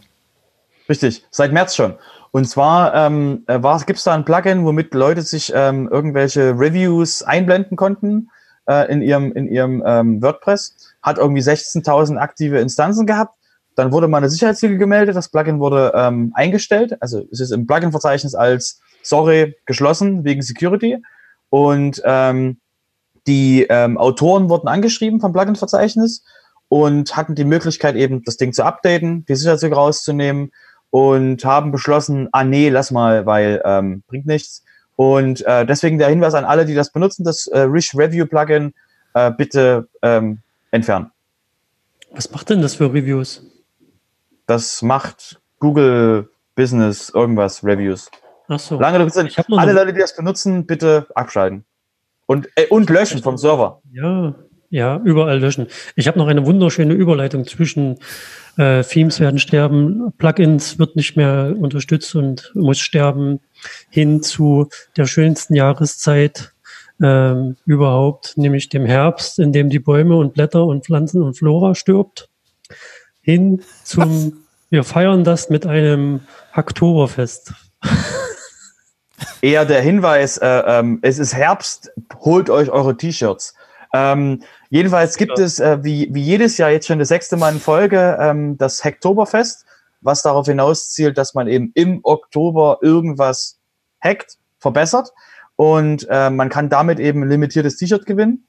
Richtig, 0.90 1.26
seit 1.32 1.54
März 1.54 1.76
schon. 1.76 1.96
Und 2.32 2.46
zwar 2.46 2.96
ähm, 2.96 3.44
äh, 3.48 3.60
gibt 3.86 4.00
es 4.00 4.06
da 4.06 4.14
ein 4.14 4.26
Plugin, 4.26 4.66
womit 4.66 4.94
Leute 4.96 5.22
sich 5.22 5.52
ähm, 5.56 5.88
irgendwelche 5.92 6.58
Reviews 6.58 7.22
einblenden 7.22 7.78
konnten 7.78 8.30
äh, 8.68 8.92
in 8.92 9.02
ihrem, 9.02 9.32
in 9.34 9.48
ihrem 9.48 9.84
ähm, 9.86 10.22
WordPress, 10.22 10.76
hat 11.04 11.20
irgendwie 11.20 11.42
16.000 11.42 12.18
aktive 12.18 12.60
Instanzen 12.60 13.06
gehabt. 13.06 13.36
Dann 13.76 13.92
wurde 13.92 14.08
mal 14.08 14.18
eine 14.18 14.30
Sicherheitslücke 14.30 14.78
gemeldet, 14.78 15.16
das 15.16 15.30
Plugin 15.30 15.60
wurde 15.60 15.94
ähm, 15.96 16.32
eingestellt, 16.36 16.98
also 17.02 17.24
es 17.32 17.40
ist 17.40 17.52
im 17.52 17.68
Plugin-Verzeichnis 17.68 18.36
als 18.36 18.82
sorry 19.04 19.56
geschlossen 19.66 20.24
wegen 20.24 20.42
Security. 20.42 20.98
Und 21.54 22.02
ähm, 22.04 22.58
die 23.28 23.68
ähm, 23.70 24.00
Autoren 24.00 24.50
wurden 24.50 24.68
angeschrieben 24.68 25.20
vom 25.20 25.34
Plugin-Verzeichnis 25.34 26.24
und 26.68 27.16
hatten 27.16 27.36
die 27.36 27.44
Möglichkeit 27.44 27.96
eben 27.96 28.24
das 28.24 28.38
Ding 28.38 28.54
zu 28.54 28.66
updaten, 28.66 29.24
die 29.28 29.36
Sicherheitslücke 29.36 29.76
rauszunehmen 29.76 30.52
und 30.90 31.46
haben 31.46 31.72
beschlossen, 31.72 32.28
ah 32.32 32.44
nee, 32.44 32.70
lass 32.70 32.90
mal, 32.90 33.28
weil 33.28 33.62
ähm, 33.66 34.02
bringt 34.08 34.26
nichts. 34.26 34.64
Und 34.96 35.46
äh, 35.46 35.64
deswegen 35.64 36.00
der 36.00 36.10
Hinweis 36.10 36.34
an 36.34 36.44
alle, 36.44 36.66
die 36.66 36.74
das 36.74 36.92
benutzen, 36.92 37.24
das 37.24 37.46
äh, 37.46 37.60
Rich 37.60 37.94
Review 37.96 38.26
Plugin 38.26 38.74
äh, 39.14 39.30
bitte 39.30 39.88
ähm, 40.02 40.40
entfernen. 40.72 41.12
Was 42.14 42.32
macht 42.32 42.50
denn 42.50 42.64
das 42.64 42.74
für 42.74 42.92
Reviews? 42.92 43.44
Das 44.48 44.82
macht 44.82 45.40
Google 45.60 46.32
Business 46.56 47.12
irgendwas 47.12 47.64
Reviews. 47.64 48.10
Ach 48.56 48.60
so. 48.60 48.80
Lange 48.80 49.06
ich 49.06 49.38
alle 49.38 49.58
eine... 49.58 49.74
Leute, 49.74 49.94
die 49.94 50.00
das 50.00 50.16
benutzen, 50.16 50.66
bitte 50.66 51.08
abschalten. 51.16 51.66
Und, 52.26 52.48
äh, 52.56 52.68
und 52.68 52.90
löschen 52.90 53.22
vom 53.22 53.38
Server. 53.38 53.82
Ja, 53.92 54.36
ja, 54.70 55.00
überall 55.04 55.40
löschen. 55.40 55.68
Ich 55.96 56.08
habe 56.08 56.18
noch 56.18 56.28
eine 56.28 56.48
wunderschöne 56.48 56.94
Überleitung 56.94 57.46
zwischen 57.46 58.00
äh, 58.58 58.84
Themes 58.84 59.20
werden 59.20 59.38
sterben, 59.38 60.14
Plugins 60.18 60.80
wird 60.80 60.96
nicht 60.96 61.16
mehr 61.16 61.54
unterstützt 61.56 62.16
und 62.16 62.52
muss 62.56 62.80
sterben, 62.80 63.40
hin 63.90 64.24
zu 64.24 64.70
der 64.98 65.06
schönsten 65.06 65.54
Jahreszeit, 65.54 66.54
ähm, 67.02 67.56
überhaupt, 67.66 68.38
nämlich 68.38 68.70
dem 68.70 68.86
Herbst, 68.86 69.38
in 69.38 69.52
dem 69.52 69.70
die 69.70 69.80
Bäume 69.80 70.16
und 70.16 70.34
Blätter 70.34 70.66
und 70.66 70.86
Pflanzen 70.86 71.22
und 71.22 71.38
Flora 71.38 71.76
stirbt, 71.76 72.30
hin 73.22 73.62
zum, 73.84 74.44
wir 74.70 74.84
feiern 74.84 75.24
das 75.24 75.50
mit 75.50 75.66
einem 75.66 76.22
Hacktoberfest. 76.52 77.54
Eher 79.44 79.66
der 79.66 79.82
Hinweis, 79.82 80.38
äh, 80.38 80.48
ähm, 80.48 81.00
es 81.02 81.20
ist 81.20 81.36
Herbst, 81.36 81.92
holt 82.22 82.50
euch 82.50 82.70
eure 82.70 82.96
T-Shirts. 82.96 83.54
Ähm, 83.94 84.42
jedenfalls 84.70 85.18
gibt 85.18 85.38
ja. 85.38 85.44
es, 85.44 85.60
äh, 85.60 85.84
wie, 85.84 86.08
wie 86.14 86.22
jedes 86.22 86.58
Jahr 86.58 86.70
jetzt 86.70 86.88
schon 86.88 86.98
das 86.98 87.10
sechste 87.10 87.36
Mal 87.36 87.52
in 87.52 87.60
Folge, 87.60 88.18
ähm, 88.22 88.58
das 88.58 88.86
Hacktoberfest, 88.86 89.66
was 90.00 90.22
darauf 90.22 90.46
hinauszielt, 90.46 91.18
dass 91.18 91.34
man 91.34 91.50
eben 91.50 91.74
im 91.76 92.00
Oktober 92.04 92.78
irgendwas 92.82 93.60
hackt, 94.02 94.38
verbessert. 94.60 95.12
Und 95.58 96.08
äh, 96.10 96.30
man 96.30 96.48
kann 96.48 96.70
damit 96.70 97.02
eben 97.02 97.24
ein 97.24 97.30
limitiertes 97.30 97.76
T-Shirt 97.76 98.06
gewinnen. 98.06 98.48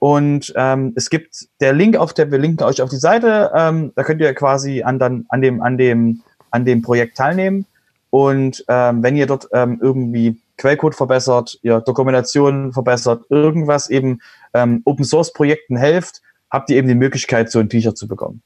Und 0.00 0.52
ähm, 0.56 0.92
es 0.96 1.08
gibt 1.08 1.46
der 1.60 1.72
Link 1.72 1.96
auf 1.96 2.14
der, 2.14 2.32
wir 2.32 2.38
linken 2.38 2.64
euch 2.64 2.82
auf 2.82 2.90
die 2.90 2.96
Seite, 2.96 3.52
ähm, 3.54 3.92
da 3.94 4.02
könnt 4.02 4.20
ihr 4.20 4.34
quasi 4.34 4.82
an, 4.82 4.98
dann, 4.98 5.24
an, 5.28 5.40
dem, 5.40 5.62
an, 5.62 5.78
dem, 5.78 6.22
an 6.50 6.64
dem 6.64 6.82
Projekt 6.82 7.16
teilnehmen. 7.16 7.64
Und 8.12 8.62
ähm, 8.68 9.02
wenn 9.02 9.16
ihr 9.16 9.26
dort 9.26 9.48
ähm, 9.54 9.78
irgendwie 9.80 10.38
Quellcode 10.58 10.94
verbessert, 10.94 11.58
ihr 11.62 11.80
Dokumentation 11.80 12.74
verbessert, 12.74 13.24
irgendwas 13.30 13.88
eben 13.88 14.20
ähm, 14.52 14.82
Open 14.84 15.06
Source 15.06 15.32
Projekten 15.32 15.78
helft, 15.78 16.20
habt 16.50 16.68
ihr 16.68 16.76
eben 16.76 16.88
die 16.88 16.94
Möglichkeit, 16.94 17.50
so 17.50 17.58
ein 17.58 17.70
T-Shirt 17.70 17.96
zu 17.96 18.06
bekommen. 18.06 18.42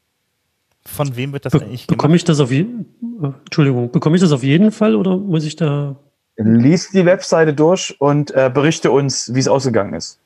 Von 0.84 1.16
wem 1.16 1.32
wird 1.32 1.46
das 1.46 1.52
Be 1.52 1.58
eigentlich 1.58 1.88
gemacht? 1.88 1.98
Bekomme 1.98 2.14
ich 2.14 2.22
das 2.22 2.38
auf 2.38 2.52
jeden 2.52 2.86
Entschuldigung, 3.44 3.90
bekomme 3.90 4.14
ich 4.14 4.22
das 4.22 4.30
auf 4.30 4.44
jeden 4.44 4.70
Fall 4.70 4.94
oder 4.94 5.16
muss 5.16 5.44
ich 5.44 5.56
da 5.56 5.96
Lies 6.36 6.90
die 6.90 7.04
Webseite 7.04 7.52
durch 7.52 7.96
und 7.98 8.30
äh, 8.30 8.48
berichte 8.52 8.92
uns, 8.92 9.34
wie 9.34 9.40
es 9.40 9.48
ausgegangen 9.48 9.94
ist. 9.94 10.20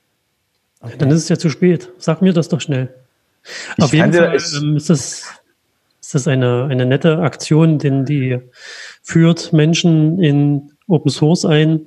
Okay. 0.82 0.96
Dann 0.98 1.10
ist 1.10 1.22
es 1.22 1.28
ja 1.30 1.38
zu 1.38 1.48
spät. 1.48 1.90
Sag 1.96 2.20
mir 2.20 2.34
das 2.34 2.48
doch 2.48 2.60
schnell. 2.60 2.92
Ich 3.78 3.84
Auf 3.84 3.94
jeden 3.94 4.12
Fall 4.12 4.36
ähm, 4.60 4.76
ist 4.76 4.90
das, 4.90 5.24
ist 6.00 6.14
das 6.14 6.28
eine, 6.28 6.66
eine 6.68 6.84
nette 6.84 7.20
Aktion, 7.20 7.78
denn 7.78 8.04
die 8.04 8.40
führt 9.02 9.52
Menschen 9.52 10.22
in 10.22 10.70
Open 10.86 11.10
Source 11.10 11.44
ein, 11.44 11.86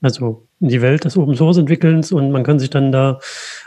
also 0.00 0.48
in 0.60 0.68
die 0.68 0.82
Welt 0.82 1.04
des 1.04 1.16
Open 1.16 1.36
Source 1.36 1.56
Entwickelns 1.56 2.10
und 2.10 2.32
man 2.32 2.42
kann 2.42 2.58
sich 2.58 2.70
dann 2.70 2.90
da 2.90 3.20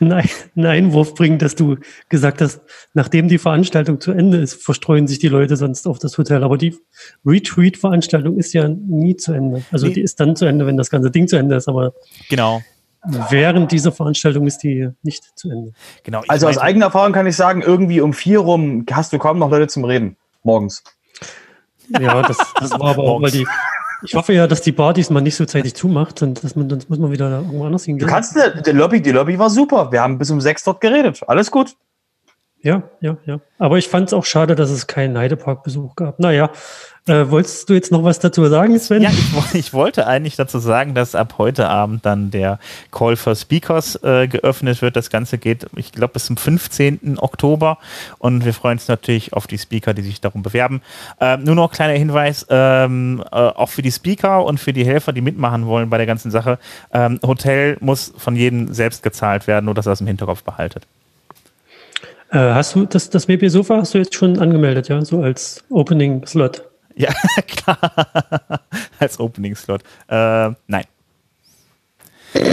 einen 0.00 0.66
Einwurf 0.66 1.14
bringen, 1.14 1.38
dass 1.38 1.54
du 1.54 1.76
gesagt 2.08 2.40
hast, 2.40 2.60
nachdem 2.92 3.28
die 3.28 3.38
Veranstaltung 3.38 4.00
zu 4.00 4.10
Ende 4.10 4.38
ist, 4.38 4.62
verstreuen 4.62 5.06
sich 5.06 5.20
die 5.20 5.28
Leute 5.28 5.56
sonst 5.56 5.86
auf 5.86 6.00
das 6.00 6.18
Hotel. 6.18 6.42
Aber 6.42 6.58
die 6.58 6.76
Retreat-Veranstaltung 7.24 8.36
ist 8.36 8.52
ja 8.52 8.68
nie 8.68 9.16
zu 9.16 9.32
Ende. 9.32 9.62
Also 9.70 9.86
nee. 9.86 9.94
die 9.94 10.00
ist 10.02 10.18
dann 10.18 10.34
zu 10.34 10.46
Ende, 10.46 10.66
wenn 10.66 10.76
das 10.76 10.90
ganze 10.90 11.12
Ding 11.12 11.28
zu 11.28 11.36
Ende 11.36 11.54
ist. 11.54 11.68
Aber 11.68 11.94
genau. 12.28 12.62
Während 13.30 13.70
dieser 13.70 13.92
Veranstaltung 13.92 14.46
ist 14.48 14.58
die 14.58 14.88
nicht 15.02 15.38
zu 15.38 15.50
Ende. 15.50 15.72
Genau. 16.02 16.22
Also 16.26 16.48
aus 16.48 16.58
eigener 16.58 16.86
Erfahrung 16.86 17.12
kann 17.12 17.28
ich 17.28 17.36
sagen, 17.36 17.62
irgendwie 17.62 18.00
um 18.00 18.12
vier 18.12 18.40
rum 18.40 18.86
hast 18.90 19.12
du 19.12 19.18
kaum 19.18 19.38
noch 19.38 19.50
Leute 19.50 19.68
zum 19.68 19.84
Reden 19.84 20.16
morgens. 20.42 20.82
Ja, 22.00 22.22
das, 22.22 22.36
das 22.58 22.70
war 22.72 22.90
aber 22.90 23.02
auch, 23.04 23.22
weil 23.22 23.30
die, 23.30 23.46
ich 24.02 24.14
hoffe 24.14 24.32
ja, 24.32 24.46
dass 24.46 24.60
die 24.60 24.72
Bar 24.72 24.92
diesmal 24.92 25.22
nicht 25.22 25.36
so 25.36 25.44
zeitig 25.44 25.74
zumacht 25.74 26.22
und 26.22 26.42
dass 26.44 26.56
man, 26.56 26.68
sonst 26.68 26.90
muss 26.90 26.98
man 26.98 27.10
wieder 27.10 27.30
irgendwo 27.30 27.64
anders 27.64 27.84
hingehen. 27.84 28.06
Du 28.06 28.12
kannst, 28.12 28.36
die 28.66 28.70
Lobby, 28.70 29.00
die 29.00 29.12
Lobby 29.12 29.38
war 29.38 29.50
super. 29.50 29.90
Wir 29.92 30.02
haben 30.02 30.18
bis 30.18 30.30
um 30.30 30.40
sechs 30.40 30.64
dort 30.64 30.80
geredet. 30.80 31.22
Alles 31.26 31.50
gut. 31.50 31.76
Ja, 32.64 32.82
ja, 33.02 33.18
ja. 33.26 33.40
Aber 33.58 33.76
ich 33.76 33.88
fand 33.88 34.08
es 34.08 34.14
auch 34.14 34.24
schade, 34.24 34.54
dass 34.54 34.70
es 34.70 34.86
keinen 34.86 35.18
Heidepark-Besuch 35.18 35.96
gab. 35.96 36.18
Naja, 36.18 36.50
äh, 37.06 37.28
wolltest 37.28 37.68
du 37.68 37.74
jetzt 37.74 37.92
noch 37.92 38.02
was 38.04 38.20
dazu 38.20 38.46
sagen, 38.46 38.78
Sven? 38.78 39.02
Ja, 39.02 39.10
ich, 39.10 39.54
ich, 39.54 39.72
wollte 39.74 40.06
eigentlich 40.06 40.36
dazu 40.36 40.58
sagen, 40.58 40.94
dass 40.94 41.14
ab 41.14 41.34
heute 41.36 41.68
Abend 41.68 42.06
dann 42.06 42.30
der 42.30 42.58
Call 42.90 43.16
for 43.16 43.34
Speakers 43.34 44.02
äh, 44.02 44.28
geöffnet 44.28 44.80
wird. 44.80 44.96
Das 44.96 45.10
Ganze 45.10 45.36
geht, 45.36 45.66
ich 45.76 45.92
glaube, 45.92 46.14
bis 46.14 46.24
zum 46.24 46.38
15. 46.38 47.18
Oktober 47.18 47.76
und 48.18 48.46
wir 48.46 48.54
freuen 48.54 48.78
uns 48.78 48.88
natürlich 48.88 49.34
auf 49.34 49.46
die 49.46 49.58
Speaker, 49.58 49.92
die 49.92 50.00
sich 50.00 50.22
darum 50.22 50.42
bewerben. 50.42 50.80
Ähm, 51.20 51.44
nur 51.44 51.56
noch 51.56 51.70
kleiner 51.70 51.98
Hinweis, 51.98 52.46
ähm, 52.48 53.22
äh, 53.30 53.36
auch 53.36 53.68
für 53.68 53.82
die 53.82 53.92
Speaker 53.92 54.42
und 54.42 54.58
für 54.58 54.72
die 54.72 54.86
Helfer, 54.86 55.12
die 55.12 55.20
mitmachen 55.20 55.66
wollen 55.66 55.90
bei 55.90 55.98
der 55.98 56.06
ganzen 56.06 56.30
Sache. 56.30 56.58
Ähm, 56.94 57.20
Hotel 57.22 57.76
muss 57.80 58.14
von 58.16 58.34
jedem 58.36 58.72
selbst 58.72 59.02
gezahlt 59.02 59.46
werden, 59.46 59.66
nur 59.66 59.74
dass 59.74 59.86
ihr 59.86 59.90
das 59.90 60.00
im 60.00 60.06
Hinterkopf 60.06 60.42
behaltet. 60.42 60.86
Äh, 62.34 62.52
hast 62.52 62.74
du 62.74 62.84
das, 62.84 63.08
das 63.10 63.28
WP 63.28 63.48
Sofa 63.48 63.76
hast 63.76 63.94
du 63.94 63.98
jetzt 63.98 64.14
schon 64.14 64.38
angemeldet, 64.38 64.88
ja, 64.88 65.02
so 65.04 65.22
als 65.22 65.64
Opening 65.70 66.26
Slot? 66.26 66.64
Ja, 66.96 67.12
klar. 67.46 68.60
Als 68.98 69.18
Opening-Slot. 69.18 69.82
Äh, 70.08 70.50
nein. 70.66 70.84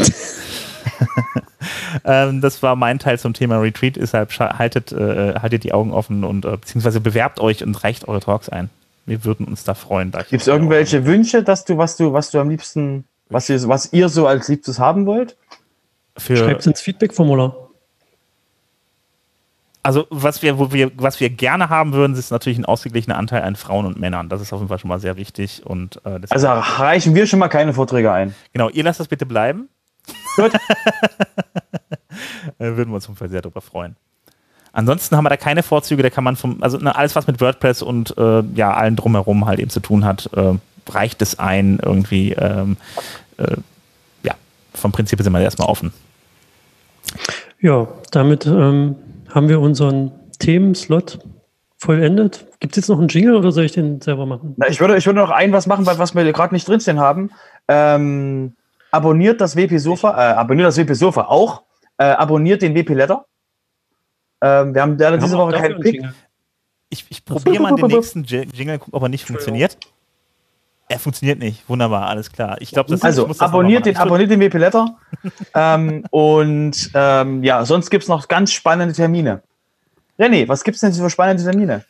ähm, 2.05 2.41
das 2.41 2.61
war 2.63 2.75
mein 2.75 2.99
Teil 2.99 3.19
zum 3.19 3.33
Thema 3.33 3.57
Retreat. 3.59 3.95
Deshalb 3.97 4.37
haltet, 4.39 4.91
äh, 4.91 5.35
haltet 5.35 5.63
die 5.63 5.73
Augen 5.73 5.91
offen 5.93 6.23
und 6.23 6.45
äh, 6.45 6.57
beziehungsweise 6.57 6.99
bewerbt 6.99 7.39
euch 7.39 7.63
und 7.63 7.83
reicht 7.83 8.07
eure 8.07 8.19
Talks 8.19 8.49
ein. 8.49 8.69
Wir 9.05 9.25
würden 9.25 9.47
uns 9.47 9.63
da 9.63 9.73
freuen. 9.73 10.11
Gibt 10.11 10.41
es 10.41 10.47
irgendwelche 10.47 11.05
Wünsche, 11.05 11.43
dass 11.43 11.65
du, 11.65 11.77
was 11.77 11.97
du, 11.97 12.13
was 12.13 12.31
du 12.31 12.39
am 12.39 12.49
liebsten, 12.49 13.05
was 13.29 13.49
ihr, 13.49 13.67
was 13.67 13.91
ihr 13.93 14.09
so 14.09 14.27
als 14.27 14.47
Liebstes 14.47 14.79
haben 14.79 15.05
wollt? 15.05 15.37
Schreibt 16.17 16.65
ins 16.67 16.81
Feedback-Formular. 16.81 17.70
Also 19.83 20.05
was 20.09 20.43
wir, 20.43 20.59
wo 20.59 20.71
wir, 20.71 20.91
was 20.95 21.19
wir 21.19 21.29
gerne 21.29 21.69
haben 21.69 21.93
würden, 21.93 22.15
ist 22.15 22.31
natürlich 22.31 22.59
ein 22.59 22.65
ausgeglichener 22.65 23.17
Anteil 23.17 23.41
an 23.41 23.55
Frauen 23.55 23.85
und 23.85 23.99
Männern. 23.99 24.29
Das 24.29 24.39
ist 24.39 24.53
auf 24.53 24.59
jeden 24.59 24.69
Fall 24.69 24.77
schon 24.77 24.89
mal 24.89 24.99
sehr 24.99 25.17
wichtig. 25.17 25.65
Und, 25.65 25.99
äh, 26.05 26.19
also 26.29 26.47
reichen 26.49 27.15
wir 27.15 27.25
schon 27.25 27.39
mal 27.39 27.47
keine 27.47 27.73
Vorträge 27.73 28.11
ein. 28.11 28.35
Genau, 28.53 28.69
ihr 28.69 28.83
lasst 28.83 28.99
das 28.99 29.07
bitte 29.07 29.25
bleiben. 29.25 29.69
Gut. 30.35 30.51
Äh, 32.57 32.75
würden 32.75 32.89
wir 32.89 32.95
uns 32.95 33.05
auf 33.05 33.09
jeden 33.09 33.17
Fall 33.17 33.29
sehr 33.29 33.41
darüber 33.41 33.61
freuen. 33.61 33.95
Ansonsten 34.73 35.15
haben 35.15 35.23
wir 35.23 35.29
da 35.29 35.37
keine 35.37 35.63
Vorzüge, 35.63 36.01
da 36.03 36.09
kann 36.09 36.23
man 36.23 36.35
vom, 36.35 36.61
also 36.61 36.77
ne, 36.77 36.95
alles, 36.95 37.15
was 37.15 37.27
mit 37.27 37.39
WordPress 37.39 37.81
und 37.81 38.17
äh, 38.17 38.43
ja, 38.55 38.73
allen 38.73 38.95
drumherum 38.95 39.45
halt 39.45 39.59
eben 39.59 39.69
zu 39.69 39.79
tun 39.79 40.05
hat, 40.05 40.29
äh, 40.33 40.53
reicht 40.89 41.21
es 41.21 41.39
ein, 41.39 41.79
irgendwie, 41.83 42.33
ähm, 42.33 42.77
äh, 43.37 43.57
ja, 44.23 44.35
vom 44.73 44.91
Prinzip 44.91 45.21
sind 45.21 45.33
wir 45.33 45.39
erstmal 45.39 45.67
offen. 45.67 45.93
Ja, 47.59 47.87
damit 48.11 48.45
ähm, 48.45 48.95
haben 49.33 49.49
wir 49.49 49.59
unseren 49.59 50.11
Themenslot 50.39 51.19
vollendet. 51.77 52.45
Gibt 52.59 52.73
es 52.73 52.83
jetzt 52.83 52.89
noch 52.89 52.99
einen 52.99 53.07
Jingle 53.07 53.35
oder 53.35 53.51
soll 53.51 53.65
ich 53.65 53.71
den 53.71 54.01
selber 54.01 54.25
machen? 54.25 54.53
Na, 54.57 54.67
ich, 54.67 54.79
würde, 54.79 54.97
ich 54.97 55.05
würde 55.05 55.19
noch 55.19 55.31
ein 55.31 55.51
was 55.51 55.67
machen, 55.67 55.85
was 55.85 56.15
wir 56.15 56.31
gerade 56.31 56.53
nicht 56.53 56.67
drinstehen 56.67 56.99
haben. 56.99 57.31
Ähm, 57.67 58.53
abonniert 58.91 59.41
das 59.41 59.55
WP 59.55 59.79
Sofa, 59.79 60.11
äh, 60.11 60.33
abonniert 60.33 60.67
das 60.67 60.77
WP 60.77 60.93
Sofa 60.93 61.23
auch. 61.23 61.63
Äh, 61.97 62.03
abonniert 62.03 62.61
den 62.61 62.75
WP 62.75 62.89
Letter. 62.89 63.25
Ähm, 64.41 64.73
wir 64.73 64.81
haben 64.81 64.97
leider 64.97 65.17
diese 65.17 65.37
Woche 65.37 65.53
keinen 65.53 65.79
Pick. 65.79 66.03
Ich, 66.89 67.05
ich 67.09 67.23
probiere 67.23 67.61
mal 67.61 67.75
den 67.75 67.85
nächsten 67.87 68.23
Jingle, 68.23 68.79
gucken, 68.79 68.93
ob 68.93 69.03
er 69.03 69.09
nicht 69.09 69.25
funktioniert. 69.25 69.77
Er 70.91 70.99
funktioniert 70.99 71.39
nicht. 71.39 71.69
Wunderbar, 71.69 72.07
alles 72.07 72.29
klar. 72.33 72.57
Ich 72.59 72.71
glaube, 72.71 72.89
das 72.89 73.01
Also, 73.01 73.29
abonniert 73.39 73.85
den, 73.85 73.95
abonniert 73.95 74.29
den 74.29 74.41
WP 74.41 74.57
Letter. 74.57 74.97
ähm, 75.55 76.03
und 76.09 76.91
ähm, 76.93 77.41
ja, 77.45 77.63
sonst 77.63 77.89
gibt 77.89 78.03
es 78.03 78.09
noch 78.09 78.27
ganz 78.27 78.51
spannende 78.51 78.93
Termine. 78.93 79.41
René, 80.19 80.49
was 80.49 80.65
gibt 80.65 80.75
es 80.75 80.81
denn 80.81 80.91
für 80.91 81.09
spannende 81.09 81.43
Termine? 81.43 81.85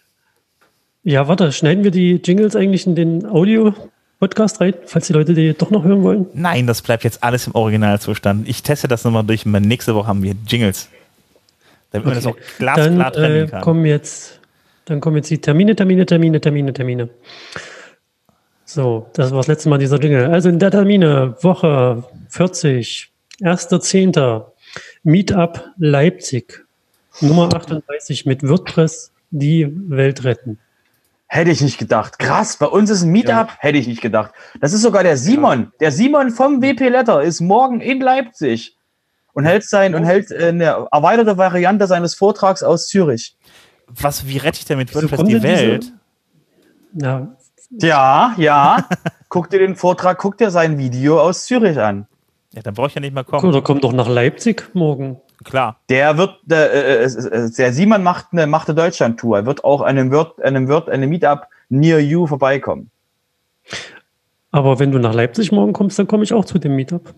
Ja, 1.03 1.27
warte, 1.27 1.51
schneiden 1.51 1.83
wir 1.83 1.89
die 1.89 2.21
Jingles 2.23 2.55
eigentlich 2.55 2.85
in 2.85 2.93
den 2.93 3.25
Audio-Podcast 3.25 4.61
rein, 4.61 4.75
falls 4.85 5.07
die 5.07 5.13
Leute 5.13 5.33
die 5.33 5.55
doch 5.55 5.71
noch 5.71 5.83
hören 5.83 6.03
wollen? 6.03 6.27
Nein, 6.35 6.67
das 6.67 6.83
bleibt 6.83 7.03
jetzt 7.03 7.23
alles 7.23 7.47
im 7.47 7.55
Originalzustand. 7.55 8.47
Ich 8.47 8.61
teste 8.61 8.87
das 8.87 9.03
nochmal 9.03 9.23
durch. 9.23 9.47
Nächste 9.47 9.95
Woche 9.95 10.05
haben 10.05 10.21
wir 10.21 10.35
Jingles. 10.45 10.89
Damit 11.89 12.05
okay. 12.05 12.15
man 12.15 12.23
das 12.23 12.27
auch 12.27 12.57
glasklar 12.59 13.13
trennen 13.13 13.47
äh, 13.47 13.49
kann. 13.49 13.61
Kommen 13.61 13.85
jetzt, 13.85 14.39
dann 14.85 15.01
kommen 15.01 15.15
jetzt 15.15 15.31
die 15.31 15.39
Termine, 15.39 15.75
Termine, 15.75 16.05
Termine, 16.05 16.39
Termine, 16.39 16.71
Termine. 16.71 17.09
So, 18.73 19.09
das 19.11 19.31
war 19.31 19.39
das 19.39 19.47
letzte 19.47 19.67
Mal 19.67 19.79
dieser 19.79 19.99
Jingle. 19.99 20.31
Also 20.31 20.47
in 20.47 20.57
der 20.57 20.71
Termine, 20.71 21.35
Woche 21.41 22.05
40, 22.29 23.11
1.10. 23.41 24.45
Meetup 25.03 25.65
Leipzig, 25.77 26.63
Nummer 27.19 27.53
38 27.53 28.25
mit 28.25 28.47
WordPress 28.47 29.11
die 29.29 29.67
Welt 29.89 30.23
retten. 30.23 30.57
Hätte 31.27 31.51
ich 31.51 31.59
nicht 31.59 31.79
gedacht. 31.79 32.17
Krass, 32.17 32.55
bei 32.55 32.65
uns 32.65 32.89
ist 32.89 33.01
ein 33.03 33.11
Meetup, 33.11 33.49
ja. 33.49 33.57
hätte 33.59 33.77
ich 33.77 33.87
nicht 33.87 34.01
gedacht. 34.01 34.31
Das 34.61 34.71
ist 34.71 34.83
sogar 34.83 35.03
der 35.03 35.17
Simon. 35.17 35.73
Der 35.81 35.91
Simon 35.91 36.29
vom 36.29 36.61
WP 36.61 36.87
Letter 36.87 37.21
ist 37.21 37.41
morgen 37.41 37.81
in 37.81 37.99
Leipzig 37.99 38.77
und 39.33 39.43
hält 39.43 39.65
sein 39.65 39.95
und 39.95 40.05
hält 40.05 40.31
eine 40.31 40.87
erweiterte 40.93 41.37
Variante 41.37 41.87
seines 41.87 42.15
Vortrags 42.15 42.63
aus 42.63 42.87
Zürich. 42.87 43.35
Was, 43.87 44.25
wie 44.27 44.37
rette 44.37 44.59
ich 44.59 44.65
denn 44.65 44.77
mit 44.77 44.95
WordPress 44.95 45.23
die 45.25 45.43
Welt? 45.43 45.91
Diese, 46.93 47.05
ja, 47.05 47.35
ja, 47.79 48.33
ja. 48.37 48.87
guck 49.29 49.49
dir 49.49 49.59
den 49.59 49.75
Vortrag, 49.75 50.17
guck 50.17 50.37
dir 50.37 50.51
sein 50.51 50.77
Video 50.77 51.19
aus 51.19 51.45
Zürich 51.45 51.79
an. 51.79 52.07
Ja, 52.53 52.61
dann 52.61 52.73
brauche 52.73 52.87
ich 52.87 52.95
ja 52.95 53.01
nicht 53.01 53.13
mal 53.13 53.23
kommen. 53.23 53.45
Oder 53.45 53.61
kommt 53.61 53.83
doch 53.83 53.93
nach 53.93 54.09
Leipzig 54.09 54.69
morgen. 54.73 55.21
Klar. 55.43 55.79
Der 55.89 56.17
wird, 56.17 56.37
der, 56.43 56.73
äh, 56.73 57.03
äh, 57.05 57.49
der 57.49 57.73
Simon 57.73 58.03
macht 58.03 58.27
eine, 58.31 58.45
macht 58.45 58.67
eine 58.67 58.75
Deutschland-Tour. 58.75 59.37
Er 59.37 59.45
wird 59.45 59.63
auch 59.63 59.81
einem 59.81 60.11
Word, 60.11 60.41
einem 60.41 60.67
Word, 60.67 60.89
einem 60.89 61.09
Meetup 61.09 61.47
near 61.69 61.99
you 61.99 62.27
vorbeikommen. 62.27 62.91
Aber 64.51 64.79
wenn 64.79 64.91
du 64.91 64.99
nach 64.99 65.13
Leipzig 65.13 65.51
morgen 65.51 65.73
kommst, 65.73 65.97
dann 65.97 66.07
komme 66.07 66.23
ich 66.23 66.33
auch 66.33 66.45
zu 66.45 66.59
dem 66.59 66.75
Meetup. 66.75 67.13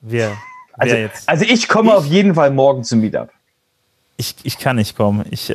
Wer? 0.00 0.32
Also, 0.72 0.94
Wer 0.94 1.02
jetzt? 1.02 1.28
also 1.28 1.44
ich 1.44 1.68
komme 1.68 1.90
ich, 1.90 1.96
auf 1.96 2.06
jeden 2.06 2.34
Fall 2.34 2.50
morgen 2.50 2.84
zum 2.84 3.00
Meetup. 3.00 3.30
Ich, 4.16 4.34
ich 4.42 4.58
kann 4.58 4.76
nicht 4.76 4.96
kommen. 4.96 5.24
Ich 5.30 5.50
äh, 5.50 5.54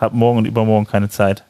habe 0.00 0.16
morgen 0.16 0.38
und 0.38 0.44
übermorgen 0.46 0.86
keine 0.86 1.08
Zeit. 1.08 1.44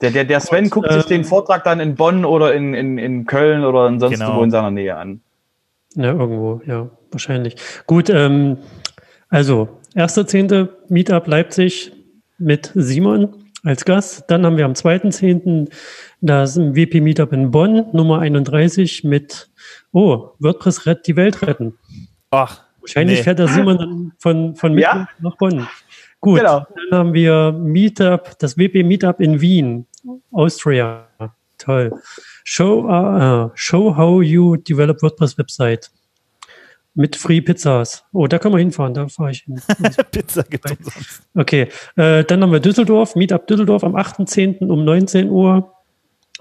Der, 0.00 0.10
der, 0.10 0.24
der 0.24 0.40
Sven 0.40 0.64
und, 0.64 0.70
guckt 0.70 0.90
äh, 0.90 0.94
sich 0.94 1.06
den 1.06 1.24
Vortrag 1.24 1.64
dann 1.64 1.80
in 1.80 1.94
Bonn 1.94 2.24
oder 2.24 2.54
in, 2.54 2.74
in, 2.74 2.98
in 2.98 3.26
Köln 3.26 3.64
oder 3.64 3.86
in 3.86 4.00
sonst 4.00 4.18
genau. 4.18 4.36
wo 4.36 4.42
in 4.42 4.50
seiner 4.50 4.70
Nähe 4.70 4.96
an. 4.96 5.20
Ja, 5.94 6.12
irgendwo, 6.12 6.62
ja, 6.66 6.88
wahrscheinlich. 7.10 7.56
Gut, 7.86 8.08
ähm, 8.10 8.58
also, 9.28 9.68
1.10. 9.94 10.68
Meetup 10.88 11.26
Leipzig 11.26 11.92
mit 12.38 12.70
Simon 12.74 13.34
als 13.64 13.84
Gast. 13.84 14.24
Dann 14.28 14.46
haben 14.46 14.56
wir 14.56 14.64
am 14.64 14.72
2.10. 14.72 15.68
das 16.20 16.58
WP 16.58 17.00
Meetup 17.00 17.32
in 17.32 17.50
Bonn, 17.50 17.86
Nummer 17.92 18.20
31 18.20 19.04
mit, 19.04 19.50
oh, 19.92 20.30
WordPress 20.38 20.86
rettet 20.86 21.06
die 21.08 21.16
Welt 21.16 21.42
retten. 21.42 21.74
Ach. 22.30 22.62
Wahrscheinlich 22.80 23.18
nee. 23.18 23.24
fährt 23.24 23.38
der 23.38 23.48
Simon 23.48 23.78
dann 23.78 24.12
von, 24.18 24.56
von 24.56 24.74
Mitte 24.74 24.88
ja? 24.88 25.08
nach 25.20 25.36
Bonn. 25.36 25.66
Gut, 26.20 26.38
genau. 26.38 26.66
dann 26.90 26.98
haben 26.98 27.14
wir 27.14 27.52
Meetup, 27.52 28.38
das 28.38 28.58
WP 28.58 28.84
Meetup 28.84 29.20
in 29.20 29.40
Wien, 29.40 29.86
Austria. 30.32 31.06
Toll. 31.58 31.92
Show, 32.44 32.88
uh, 32.88 33.50
show 33.54 33.94
how 33.96 34.22
you 34.22 34.56
develop 34.56 35.02
WordPress 35.02 35.36
Website. 35.38 35.90
Mit 36.94 37.16
Free 37.16 37.40
Pizzas. 37.40 38.04
Oh, 38.12 38.26
da 38.26 38.38
können 38.38 38.54
wir 38.54 38.58
hinfahren, 38.58 38.94
da 38.94 39.06
fahre 39.08 39.30
ich 39.30 39.42
hin. 39.42 39.60
Pizza 40.10 40.42
gibt 40.42 40.70
es. 40.70 41.22
Okay, 41.34 41.68
äh, 41.96 42.24
dann 42.24 42.42
haben 42.42 42.52
wir 42.52 42.60
Düsseldorf, 42.60 43.14
Meetup 43.14 43.46
Düsseldorf 43.46 43.84
am 43.84 43.94
8.10. 43.94 44.66
um 44.66 44.84
19 44.84 45.30
Uhr. 45.30 45.72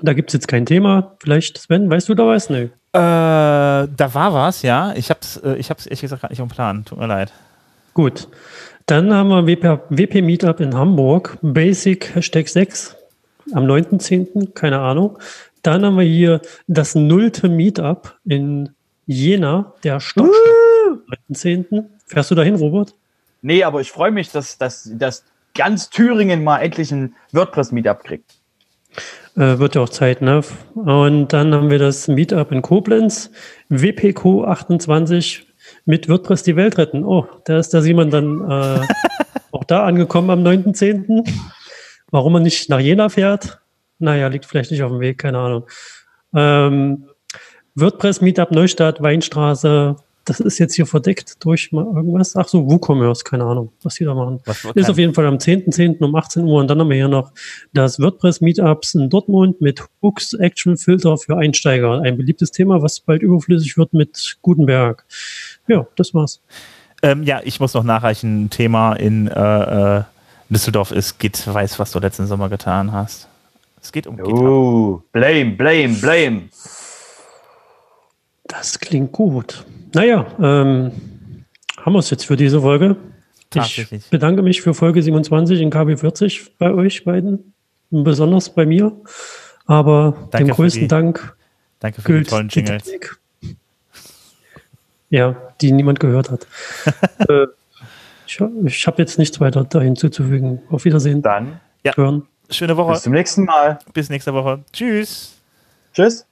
Da 0.02 0.14
gibt 0.14 0.30
es 0.30 0.34
jetzt 0.34 0.48
kein 0.48 0.66
Thema. 0.66 1.16
Vielleicht, 1.20 1.58
Sven, 1.58 1.90
weißt 1.90 2.10
du 2.10 2.16
da 2.16 2.26
was? 2.26 2.50
Nö. 2.50 2.64
Äh, 2.64 2.70
da 2.94 3.88
war 4.14 4.34
was, 4.34 4.64
ja. 4.64 4.94
Ich 4.96 5.10
habe 5.10 5.20
es 5.22 5.38
äh, 5.38 5.56
ich 5.56 5.70
hab's 5.70 5.86
ehrlich 5.86 6.02
gesagt 6.02 6.22
gar 6.24 6.30
nicht 6.30 6.40
im 6.40 6.48
Plan. 6.48 6.86
Tut 6.86 6.98
mir 6.98 7.08
leid. 7.08 7.32
Gut. 7.94 8.28
Dann 8.90 9.14
haben 9.14 9.30
wir 9.30 9.46
WP, 9.46 9.82
WP 9.92 10.24
Meetup 10.24 10.60
in 10.60 10.76
Hamburg, 10.76 11.38
Basic 11.44 12.16
Hashtag 12.16 12.50
6 12.50 12.98
am 13.54 13.66
9.10., 13.66 14.54
keine 14.54 14.80
Ahnung. 14.80 15.20
Dann 15.62 15.86
haben 15.86 15.98
wir 15.98 16.06
hier 16.06 16.42
das 16.66 16.96
nullte 16.96 17.50
Meetup 17.50 18.18
in 18.26 18.70
Jena, 19.06 19.76
der 19.84 20.00
Stockstadt 20.00 20.34
am 20.90 21.04
9.10. 21.36 21.84
Fährst 22.08 22.32
du 22.32 22.36
dahin, 22.36 22.56
Robert? 22.56 22.96
Nee, 23.44 23.64
aber 23.64 23.80
ich 23.80 23.92
freue 23.92 24.10
mich, 24.10 24.32
dass, 24.32 24.58
dass, 24.58 24.90
dass 24.92 25.24
ganz 25.54 25.92
Thüringen 25.92 26.44
mal 26.44 26.58
endlich 26.58 26.92
ein 26.92 27.14
WordPress-Meetup 27.32 28.04
kriegt. 28.04 28.38
Äh, 29.36 29.60
wird 29.60 29.76
ja 29.76 29.82
auch 29.82 29.90
Zeit, 29.90 30.24
ne? 30.24 30.42
Und 30.74 31.32
dann 31.32 31.54
haben 31.54 31.70
wir 31.70 31.78
das 31.78 32.08
Meetup 32.08 32.52
in 32.52 32.64
Koblenz, 32.64 33.30
WPQ 33.70 34.46
28 34.48 35.46
mit 35.90 36.08
WordPress 36.08 36.44
die 36.44 36.56
Welt 36.56 36.78
retten. 36.78 37.04
Oh, 37.04 37.28
da 37.46 37.58
ist 37.58 37.74
der 37.74 37.82
Simon 37.82 38.12
dann 38.12 38.48
äh, 38.48 38.80
auch 39.52 39.64
da 39.64 39.86
angekommen 39.86 40.30
am 40.30 40.44
9.10. 40.44 41.28
Warum 42.12 42.36
er 42.36 42.42
nicht 42.42 42.70
nach 42.70 42.80
Jena 42.80 43.10
fährt? 43.10 43.60
Naja, 43.98 44.28
liegt 44.28 44.46
vielleicht 44.46 44.70
nicht 44.70 44.84
auf 44.84 44.92
dem 44.92 45.00
Weg, 45.00 45.18
keine 45.18 45.40
Ahnung. 45.40 45.68
Ähm, 46.36 47.10
WordPress 47.74 48.22
Meetup 48.22 48.52
Neustadt, 48.52 49.02
Weinstraße, 49.02 49.96
das 50.30 50.40
ist 50.40 50.60
jetzt 50.60 50.76
hier 50.76 50.86
verdeckt 50.86 51.44
durch 51.44 51.72
mal 51.72 51.86
irgendwas. 51.86 52.36
Ach 52.36 52.48
so, 52.48 52.70
WooCommerce, 52.70 53.24
keine 53.24 53.46
Ahnung, 53.46 53.72
was 53.82 53.96
die 53.96 54.06
da 54.06 54.14
machen. 54.14 54.40
Was 54.46 54.64
ist 54.76 54.90
auf 54.90 54.98
jeden 55.00 55.16
Fall 55.16 55.26
am 55.26 55.38
10.10. 55.38 55.98
.10. 55.98 56.04
um 56.04 56.16
18 56.16 56.44
Uhr. 56.44 56.60
Und 56.60 56.68
dann 56.68 56.80
haben 56.80 56.90
wir 56.90 56.98
hier 56.98 57.08
noch 57.08 57.32
das 57.74 58.00
WordPress 58.00 58.42
Meetups 58.42 58.94
in 58.94 59.10
Dortmund 59.10 59.60
mit 59.60 59.84
Hooks 60.04 60.34
Action 60.34 60.78
Filter 60.78 61.18
für 61.18 61.38
Einsteiger. 61.38 62.02
Ein 62.02 62.16
beliebtes 62.16 62.52
Thema, 62.52 62.84
was 62.84 63.00
bald 63.00 63.24
überflüssig 63.24 63.76
wird 63.78 63.94
mit 63.94 64.38
Gutenberg. 64.44 65.04
Ja, 65.70 65.88
das 65.96 66.14
war's. 66.14 66.42
Ähm, 67.02 67.24
ja, 67.24 67.42
ich 67.44 67.60
muss 67.60 67.74
noch 67.74 67.84
nachreichen. 67.84 68.46
Ein 68.46 68.50
Thema 68.50 68.94
in 68.94 69.28
äh, 69.28 69.98
äh, 70.00 70.04
Düsseldorf 70.50 70.92
ist, 70.92 71.20
Git 71.20 71.48
weiß, 71.48 71.80
was 71.80 71.92
du 71.92 72.00
letzten 72.00 72.28
Sommer 72.28 72.50
getan 72.50 72.92
hast. 72.92 73.28
Es 73.82 73.92
geht 73.92 74.08
um 74.08 74.18
Git. 74.18 74.26
Oh, 74.26 75.02
blame, 75.12 75.52
blame, 75.52 75.94
blame. 75.94 76.50
Das 78.46 78.80
klingt 78.80 79.12
gut. 79.12 79.64
Naja, 79.94 80.26
ähm, 80.40 80.92
haben 81.78 81.94
wir 81.94 82.00
es 82.00 82.10
jetzt 82.10 82.26
für 82.26 82.36
diese 82.36 82.62
Folge. 82.62 82.98
Ich 83.56 84.10
bedanke 84.10 84.42
mich 84.42 84.62
für 84.62 84.74
Folge 84.74 85.02
27 85.02 85.62
in 85.62 85.72
KB40 85.72 86.50
bei 86.60 86.72
euch 86.72 87.04
beiden, 87.04 87.54
besonders 87.90 88.54
bei 88.54 88.66
mir. 88.66 88.92
Aber 89.66 90.16
danke 90.32 90.48
den 90.48 90.56
größten 90.56 90.82
die, 90.84 90.88
Dank 90.88 91.36
danke 91.80 92.02
für 92.02 92.20
die 92.20 92.26
tollen 92.26 92.50
Jingles. 92.50 92.84
Die 92.84 93.00
ja, 95.10 95.36
die 95.62 95.72
niemand 95.72 96.00
gehört 96.00 96.32
hat. 96.32 96.48
äh, 97.30 97.48
ich, 98.28 98.40
ich 98.66 98.88
habe 98.88 99.02
jetzt 99.02 99.18
nichts 99.18 99.40
weiter 99.40 99.64
da 99.64 99.82
hinzuzufügen. 99.82 100.62
Auf 100.70 100.86
Wiedersehen. 100.86 101.22
Dann 101.22 101.60
ja. 101.84 101.96
hören. 101.96 102.28
Schöne 102.50 102.78
Woche. 102.78 102.94
Bis 102.94 103.04
zum 103.04 103.14
nächsten 103.14 103.46
Mal. 103.46 103.80
Bis 103.94 104.10
nächste 104.10 104.34
Woche. 104.34 104.64
Tschüss. 104.72 105.36
Tschüss. 105.94 106.26